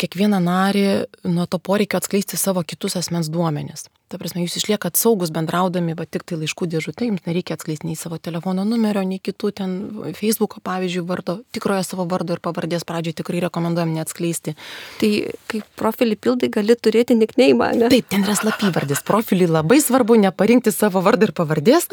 kiekvieną 0.00 0.40
narį 0.40 0.84
nuo 1.28 1.44
to 1.44 1.60
poreikio 1.60 2.00
atskleisti 2.00 2.40
savo 2.40 2.64
kitus 2.64 2.96
asmens 2.96 3.28
duomenis. 3.28 3.90
Ta 4.10 4.18
prasme, 4.18 4.42
jūs 4.42 4.56
išliekat 4.58 4.98
saugus 4.98 5.30
bendraudami, 5.30 5.92
bet 5.94 6.08
tik 6.10 6.24
tai 6.26 6.34
laiškų 6.40 6.66
dėžutė, 6.72 7.06
jums 7.06 7.22
nereikia 7.28 7.54
atskleisti 7.54 7.86
nei 7.86 7.94
savo 7.94 8.16
telefono 8.18 8.64
numerio, 8.66 9.04
nei 9.06 9.20
kitų 9.22 9.50
ten 9.60 9.76
Facebook'o, 10.18 10.58
pavyzdžiui, 10.66 11.04
vardo, 11.06 11.36
tikrojo 11.54 11.84
savo 11.86 12.08
vardo 12.10 12.34
ir 12.34 12.42
pavardės 12.42 12.82
pradžioj 12.88 13.14
tikrai 13.20 13.44
rekomenduojam 13.44 13.92
neatskleisti. 13.94 14.56
Tai 14.98 15.12
kai 15.52 15.62
profilį 15.78 16.18
pildai 16.26 16.50
gali 16.50 16.74
turėti 16.74 17.14
nikneimą, 17.20 17.70
ne? 17.84 17.92
Taip, 17.94 18.10
ten 18.10 18.26
yra 18.26 18.34
slapyvardis. 18.40 19.04
Profilį 19.06 19.46
labai 19.52 19.78
svarbu 19.84 20.18
neparinkti 20.26 20.74
savo 20.74 21.04
vardą 21.06 21.30
ir 21.30 21.36
pavardės, 21.38 21.86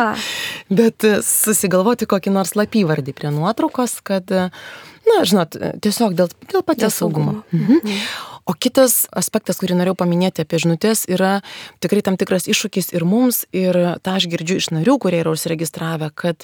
bet 0.80 1.04
e, 1.04 1.18
susigalvoti 1.28 2.08
kokį 2.08 2.32
nors 2.32 2.56
slapyvardį 2.56 3.12
prie 3.20 3.36
nuotraukos, 3.36 4.00
kad, 4.08 4.32
e, 4.32 4.48
na, 5.04 5.20
žinot, 5.28 5.60
tiesiog 5.84 6.16
dėl, 6.16 6.32
dėl 6.48 6.64
paties 6.64 6.96
saugumo. 6.96 7.42
Mhm. 7.52 7.98
O 8.42 8.54
kitas 8.58 9.04
aspektas, 9.14 9.60
kurį 9.62 9.76
norėjau 9.78 10.00
paminėti 10.02 10.42
apie 10.42 10.58
žinutės, 10.62 11.04
yra 11.10 11.40
tikrai 11.82 12.02
tam 12.02 12.16
tikras 12.18 12.48
iššūkis 12.50 12.90
ir 12.96 13.04
mums, 13.06 13.44
ir 13.54 13.76
tą 14.02 14.16
aš 14.18 14.26
girdžiu 14.32 14.58
iš 14.58 14.72
narių, 14.74 14.96
kurie 15.04 15.20
yra 15.22 15.34
užsiregistravę, 15.36 16.10
kad 16.18 16.42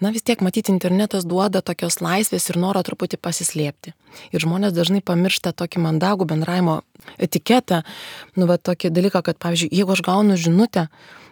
na 0.00 0.12
vis 0.14 0.24
tiek 0.24 0.40
matyti 0.40 0.72
internetas 0.72 1.28
duoda 1.28 1.60
tokios 1.60 2.00
laisvės 2.00 2.48
ir 2.48 2.60
noro 2.60 2.80
truputį 2.84 3.20
pasislėpti. 3.20 3.92
Ir 4.32 4.44
žmonės 4.44 4.72
dažnai 4.76 5.02
pamiršta 5.04 5.52
tokį 5.52 5.84
mandagų 5.84 6.28
bendravimo 6.32 6.80
etiketą, 7.20 7.82
nu, 8.36 8.48
va 8.48 8.56
tokį 8.56 8.94
dalyką, 8.96 9.20
kad, 9.28 9.40
pavyzdžiui, 9.40 9.72
jeigu 9.76 9.92
aš 9.92 10.04
gaunu 10.08 10.40
žinutę, 10.40 10.88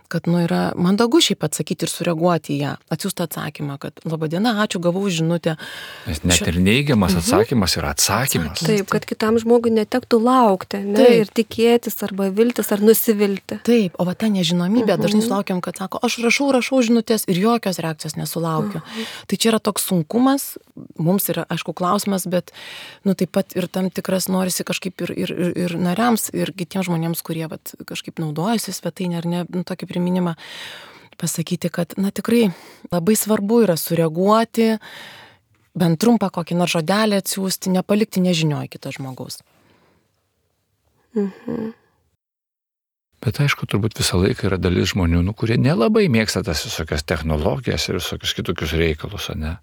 kad 0.09 0.29
nu, 0.31 0.38
yra 0.45 0.73
mandagu 0.77 1.21
šiaip 1.25 1.45
atsakyti 1.47 1.87
ir 1.87 1.93
sureaguoti 1.93 2.55
į 2.55 2.59
ją, 2.61 2.73
atsiųsti 2.95 3.25
atsakymą, 3.25 3.79
kad 3.83 4.03
laba 4.09 4.29
diena, 4.31 4.55
ačiū, 4.64 4.81
gavau 4.85 5.05
žinutę. 5.11 5.57
Nes 6.09 6.23
net 6.27 6.45
ir 6.51 6.59
neigiamas 6.62 7.17
atsakymas 7.21 7.77
yra 7.81 7.95
atsakymas. 7.95 8.62
Taip, 8.64 8.88
kad 8.93 9.07
kitam 9.09 9.38
žmogui 9.40 9.73
netektų 9.75 10.21
laukti 10.23 10.83
ne, 10.85 10.99
Taip. 10.99 11.17
ir 11.23 11.33
tikėtis 11.40 11.99
arba 12.07 12.29
viltis 12.35 12.71
ar 12.75 12.85
nusivilti. 12.85 13.61
Taip, 13.67 13.99
o 13.99 14.07
va 14.09 14.17
ta 14.19 14.31
nežinomybė, 14.33 14.99
dažnai 15.01 15.25
sulaukiam, 15.25 15.62
kad 15.64 15.81
sako, 15.81 16.03
aš 16.05 16.19
rašau, 16.25 16.51
rašau 16.55 16.83
žinutės 16.85 17.27
ir 17.31 17.40
jokios 17.40 17.81
reakcijos 17.83 18.19
nesulaukiu. 18.21 18.85
Tai 19.31 19.40
čia 19.40 19.53
yra 19.55 19.62
toks 19.62 19.88
sunkumas, 19.90 20.55
mums 20.99 21.29
yra, 21.33 21.47
aišku, 21.53 21.75
klausimas, 21.77 22.27
bet, 22.31 22.53
nu, 23.07 23.14
taip 23.19 23.33
pat 23.35 23.55
ir 23.59 23.69
tam 23.73 23.90
tikras 23.95 24.29
norisi 24.33 24.67
kažkaip 24.67 25.05
ir, 25.07 25.14
ir, 25.25 25.35
ir, 25.35 25.53
ir 25.67 25.77
nariams, 25.81 26.29
ir 26.35 26.53
kitiems 26.57 26.88
žmonėms, 26.88 27.23
kurie 27.27 27.47
vat, 27.51 27.75
kažkaip 27.88 28.21
naudojasi 28.23 28.75
svetainė 28.75 29.21
ar 29.21 29.29
ne, 29.31 29.43
nu, 29.55 29.64
tokį 29.67 29.88
priminimą 29.94 30.35
pasakyti, 31.20 31.70
kad, 31.70 31.94
na, 31.96 32.11
tikrai 32.11 32.48
labai 32.92 33.16
svarbu 33.16 33.62
yra 33.68 33.78
sureaguoti, 33.78 34.74
bent 35.78 36.00
trumpą 36.02 36.30
kokį 36.35 36.59
nors 36.59 36.74
žodelį 36.74 37.22
atsiųsti, 37.22 37.72
nepalikti 37.74 38.22
nežinioj 38.24 38.68
kito 38.74 38.92
žmogaus. 38.94 39.40
Bet 43.24 43.40
aišku, 43.40 43.66
turbūt 43.70 43.96
visą 43.96 44.18
laiką 44.20 44.50
yra 44.50 44.59
dalis 44.61 44.90
žmonių, 44.92 45.22
nu, 45.24 45.33
kurie 45.33 45.57
nelabai 45.57 46.09
mėgsta 46.12 46.42
tas 46.44 46.64
visokias 46.66 47.07
technologijas 47.09 47.87
ir 47.88 48.00
visokius 48.00 48.35
kitokius 48.37 48.74
reikalus, 48.76 49.30
o 49.33 49.37
ne? 49.38 49.54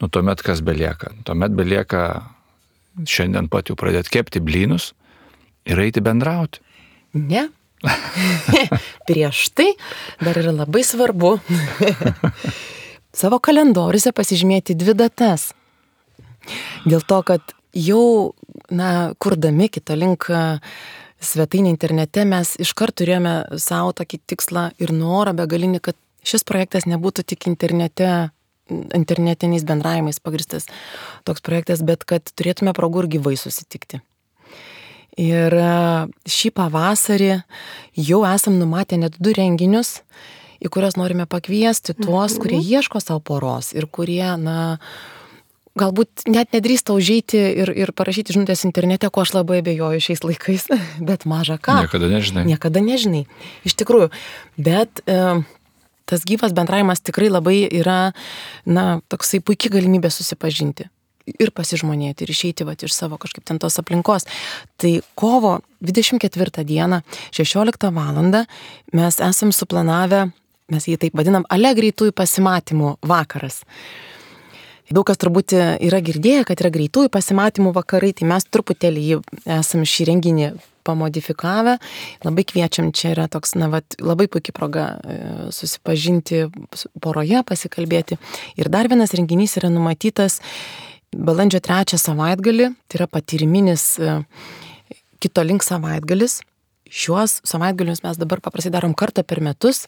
Nu, 0.00 0.08
tuomet 0.12 0.42
kas 0.44 0.62
belieka? 0.64 1.12
Tuomet 1.28 1.54
belieka 1.56 2.02
šiandien 3.06 3.50
pat 3.52 3.70
jau 3.70 3.76
pradėti 3.78 4.16
kepti 4.16 4.42
blynus 4.44 4.90
ir 5.68 5.80
eiti 5.80 6.02
bendrauti. 6.04 6.64
Ne. 7.16 7.46
Prieš 9.08 9.48
tai 9.56 9.72
dar 10.22 10.38
yra 10.40 10.54
labai 10.54 10.82
svarbu 10.86 11.36
savo 13.20 13.40
kalendoriuose 13.40 14.12
pasižymėti 14.16 14.76
dvi 14.78 14.96
datas. 14.98 15.50
Dėl 16.86 17.02
to, 17.02 17.20
kad 17.26 17.56
jau, 17.74 18.34
na, 18.70 19.12
kurdami 19.18 19.70
kitą 19.72 19.96
link 19.98 20.28
svetainį 21.26 21.72
internete, 21.72 22.26
mes 22.28 22.54
iškart 22.62 22.98
turėjome 23.00 23.36
savo 23.62 23.94
tokį 23.96 24.20
tikslą 24.30 24.68
ir 24.82 24.92
norą 24.94 25.34
begalinį, 25.36 25.82
kad 25.82 25.98
šis 26.26 26.46
projektas 26.46 26.86
nebūtų 26.90 27.24
tik 27.32 27.48
internete 27.50 28.30
internetiniais 28.68 29.62
bendravimais 29.62 30.18
pagristas 30.20 30.66
toks 31.24 31.44
projektas, 31.44 31.84
bet 31.86 32.02
kad 32.04 32.26
turėtume 32.34 32.74
progų 32.74 33.04
ir 33.04 33.10
gyvai 33.16 33.36
susitikti. 33.38 34.00
Ir 35.16 35.54
e, 35.56 35.74
šį 36.28 36.52
pavasarį 36.56 37.30
jau 38.04 38.22
esam 38.28 38.58
numatę 38.60 38.98
net 39.00 39.16
du 39.16 39.32
renginius, 39.36 40.02
į 40.60 40.68
kuriuos 40.72 40.98
norime 41.00 41.24
pakviesti 41.28 41.94
tuos, 41.96 42.36
kurie 42.40 42.60
ieško 42.60 43.00
savo 43.00 43.22
poros 43.24 43.72
ir 43.76 43.88
kurie, 43.88 44.26
na, 44.40 44.76
galbūt 45.76 46.26
net 46.28 46.52
nedrįsta 46.56 46.92
užeiti 46.96 47.40
ir, 47.62 47.72
ir 47.72 47.92
parašyti 47.96 48.36
žinutės 48.36 48.66
internete, 48.68 49.08
ko 49.12 49.24
aš 49.24 49.32
labai 49.38 49.62
abejoju 49.62 50.04
šiais 50.04 50.24
laikais, 50.24 50.68
bet 51.08 51.24
maža 51.28 51.56
ką. 51.60 51.78
Niekada 51.86 52.10
nežinai. 52.12 52.44
Niekada 52.48 52.84
nežinai. 52.84 53.24
Iš 53.68 53.76
tikrųjų. 53.80 54.10
Bet 54.60 55.00
e, 55.08 55.38
tas 56.04 56.28
gyvas 56.28 56.52
bendravimas 56.56 57.00
tikrai 57.00 57.32
labai 57.32 57.62
yra, 57.70 58.12
na, 58.68 59.00
toksai 59.08 59.40
puikia 59.40 59.72
galimybė 59.78 60.12
susipažinti 60.12 60.90
ir 61.26 61.52
pasižmonėti, 61.54 62.24
ir 62.24 62.32
išeiti 62.32 62.66
va, 62.66 62.76
iš 62.78 62.94
savo 62.94 63.18
kažkaip 63.20 63.44
ten 63.46 63.60
tos 63.62 63.78
aplinkos. 63.82 64.26
Tai 64.80 64.92
kovo 65.18 65.58
24 65.84 66.64
dieną, 66.64 67.02
16 67.34 67.90
val. 67.92 68.20
mes 68.92 69.20
esam 69.20 69.52
suplanavę, 69.52 70.30
mes 70.70 70.86
jį 70.86 70.98
taip 70.98 71.16
vadinam, 71.18 71.44
ale 71.50 71.74
greitųjų 71.74 72.12
pasimatymų 72.12 72.96
vakaras. 73.02 73.62
Daug 74.86 75.02
kas 75.06 75.18
turbūt 75.18 75.50
yra 75.82 75.98
girdėję, 75.98 76.44
kad 76.46 76.60
yra 76.62 76.70
greitųjų 76.70 77.10
pasimatymų 77.10 77.72
vakarai, 77.74 78.12
tai 78.14 78.28
mes 78.30 78.46
truputėlį 78.46 79.02
jį 79.02 79.16
esam 79.58 79.82
šį 79.82 80.06
renginį 80.12 80.50
pamodifikavę. 80.86 81.80
Labai 82.22 82.44
kviečiam, 82.46 82.92
čia 82.94 83.10
yra 83.16 83.26
toks, 83.26 83.56
na, 83.58 83.66
vat, 83.72 83.98
labai 83.98 84.28
puikia 84.30 84.54
proga 84.54 84.84
e, 85.02 85.16
susipažinti 85.50 86.44
su- 86.78 86.90
poroje, 87.02 87.42
pasikalbėti. 87.48 88.20
Ir 88.60 88.70
dar 88.70 88.86
vienas 88.92 89.16
renginys 89.18 89.58
yra 89.58 89.72
numatytas 89.74 90.38
balandžio 91.14 91.60
trečią 91.64 91.98
savaitgalį, 92.00 92.70
tai 92.88 93.00
yra 93.00 93.08
patyriminis 93.10 93.84
e, 93.98 94.18
kito 95.22 95.44
link 95.46 95.66
savaitgalis. 95.66 96.40
Šiuos 96.86 97.40
savaitgalius 97.46 98.04
mes 98.04 98.18
dabar 98.18 98.40
paprastai 98.44 98.72
darom 98.74 98.94
kartą 98.94 99.24
per 99.26 99.42
metus. 99.42 99.86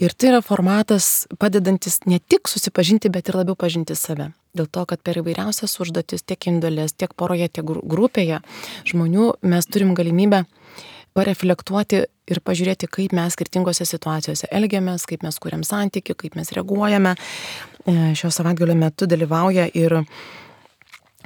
Ir 0.00 0.14
tai 0.16 0.30
yra 0.30 0.40
formatas 0.40 1.26
padedantis 1.40 2.00
ne 2.08 2.18
tik 2.20 2.48
susipažinti, 2.48 3.10
bet 3.12 3.28
ir 3.28 3.36
labiau 3.36 3.56
pažinti 3.58 3.96
save. 3.96 4.30
Dėl 4.56 4.66
to, 4.72 4.86
kad 4.88 5.02
per 5.04 5.20
įvairiausias 5.20 5.76
užduotis, 5.82 6.24
tiek 6.24 6.48
indėlės, 6.48 6.96
tiek 6.96 7.12
poroje, 7.14 7.50
tiek 7.52 7.66
gru- 7.68 7.84
grupėje 7.84 8.40
žmonių 8.88 9.34
mes 9.44 9.68
turim 9.68 9.92
galimybę 9.94 10.46
pareflektuoti 11.16 12.04
ir 12.30 12.42
pažiūrėti, 12.46 12.88
kaip 12.90 13.14
mes 13.16 13.34
skirtingose 13.36 13.86
situacijose 13.88 14.50
elgiamės, 14.54 15.06
kaip 15.10 15.24
mes 15.26 15.38
kuriam 15.42 15.64
santyki, 15.66 16.14
kaip 16.18 16.36
mes 16.38 16.52
reaguojame. 16.56 17.16
E, 17.86 17.96
Šio 18.18 18.30
savaitgalio 18.34 18.76
metu 18.78 19.08
dalyvauja 19.10 19.66
ir 19.74 20.00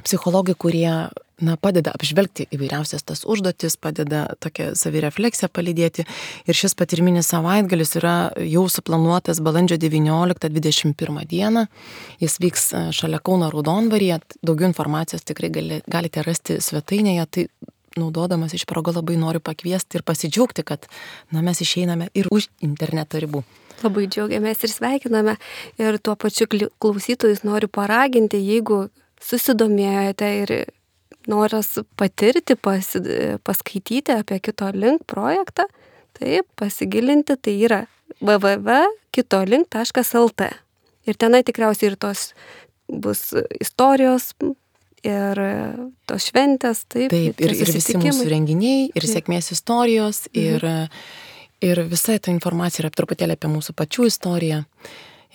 psichologai, 0.05 0.55
kurie 0.57 0.89
na, 1.43 1.55
padeda 1.59 1.91
apžvelgti 1.95 2.45
įvairiausias 2.55 3.03
tas 3.07 3.23
užduotis, 3.27 3.75
padeda 3.81 4.25
tokią 4.43 4.71
savirefleksiją 4.79 5.49
palydėti. 5.51 6.05
Ir 6.47 6.57
šis 6.57 6.77
patirminis 6.79 7.29
savaitgalis 7.33 7.95
yra 7.99 8.15
jau 8.39 8.65
suplanuotas 8.71 9.41
balandžio 9.43 9.77
19-21 9.81 11.25
dieną. 11.31 11.65
Jis 12.23 12.39
vyks 12.43 12.67
e, 12.71 12.83
šalia 12.95 13.19
Kauno 13.19 13.51
Raudonvaryje. 13.53 14.21
Daugiau 14.45 14.71
informacijos 14.71 15.27
tikrai 15.27 15.51
gali, 15.53 15.81
galite 15.91 16.23
rasti 16.25 16.59
svetainėje. 16.63 17.29
Tai 17.35 17.47
naudodamas 17.99 18.53
iš 18.53 18.65
progo 18.65 18.91
labai 18.95 19.17
noriu 19.19 19.39
pakviesti 19.39 19.97
ir 19.97 20.03
pasidžiaugti, 20.03 20.63
kad 20.67 20.87
na, 21.31 21.41
mes 21.41 21.61
išeiname 21.63 22.07
ir 22.13 22.27
už 22.31 22.47
interneto 22.65 23.19
ribų. 23.21 23.43
Labai 23.83 24.07
džiaugiamės 24.11 24.63
ir 24.63 24.71
sveikiname. 24.71 25.35
Ir 25.79 25.97
tuo 26.03 26.15
pačiu 26.19 26.45
klausytojus 26.79 27.43
noriu 27.47 27.69
paraginti, 27.71 28.37
jeigu 28.39 28.89
susidomėjote 29.23 30.27
ir 30.43 30.49
noras 31.27 31.79
patirti, 31.99 32.55
pasi, 32.55 32.99
paskaityti 33.43 34.11
apie 34.15 34.39
kito 34.43 34.71
link 34.75 35.01
projektą, 35.09 35.63
taip, 36.19 36.45
pasigilinti, 36.59 37.35
tai 37.35 37.53
yra 37.67 37.81
www.kitolink.lt. 38.21 40.41
Ir 41.05 41.15
tenai 41.21 41.43
tikriausiai 41.45 41.91
ir 41.91 41.97
tos 42.01 42.33
bus 42.89 43.33
istorijos 43.61 44.33
ir 45.05 45.41
tos 46.09 46.29
šventės, 46.29 46.85
taip, 46.89 47.09
Taip, 47.13 47.41
ir, 47.41 47.55
ir 47.55 47.71
visi 47.77 47.97
mūsų 48.01 48.27
renginiai, 48.31 48.87
ir 48.91 49.01
Taip. 49.01 49.11
sėkmės 49.13 49.51
istorijos, 49.55 50.25
ir, 50.33 50.65
ir 51.65 51.83
visa 51.91 52.17
ta 52.19 52.33
informacija 52.33 52.85
yra 52.85 52.93
truputėlį 52.95 53.37
apie 53.37 53.51
mūsų 53.53 53.75
pačių 53.77 54.09
istoriją. 54.11 54.63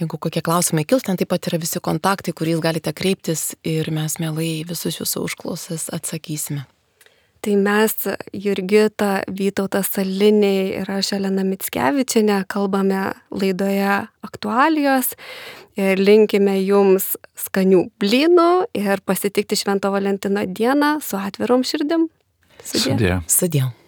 Jeigu 0.01 0.17
kokie 0.17 0.41
klausimai 0.41 0.87
kils, 0.89 1.05
ten 1.05 1.19
taip 1.21 1.29
pat 1.29 1.51
yra 1.51 1.59
visi 1.61 1.81
kontaktai, 1.85 2.33
kuriais 2.33 2.63
galite 2.65 2.93
kreiptis 2.97 3.51
ir 3.69 3.91
mes 3.93 4.17
mielai 4.23 4.63
visus 4.65 4.97
jūsų 4.97 5.27
užklausas 5.29 5.91
atsakysime. 5.93 6.65
Tai 7.41 7.55
mes, 7.57 7.95
Jurgita, 8.37 9.23
Vytautas 9.33 9.95
Saliniai 9.95 10.83
ir 10.83 10.91
aš 10.93 11.15
Elena 11.17 11.45
Mitskevičiane 11.49 12.43
kalbame 12.53 13.15
laidoje 13.33 13.95
aktualijos 14.27 15.15
ir 15.81 16.05
linkime 16.05 16.59
jums 16.61 17.15
skanių 17.41 17.87
blynų 18.03 18.51
ir 18.77 19.01
pasitikti 19.09 19.57
Švento 19.57 19.93
Valentino 19.95 20.45
dieną 20.45 20.99
su 21.01 21.17
atvirom 21.17 21.65
širdim. 21.65 22.11
Sudie. 22.61 22.93
Sudė. 22.93 23.21
Sudėjau. 23.25 23.80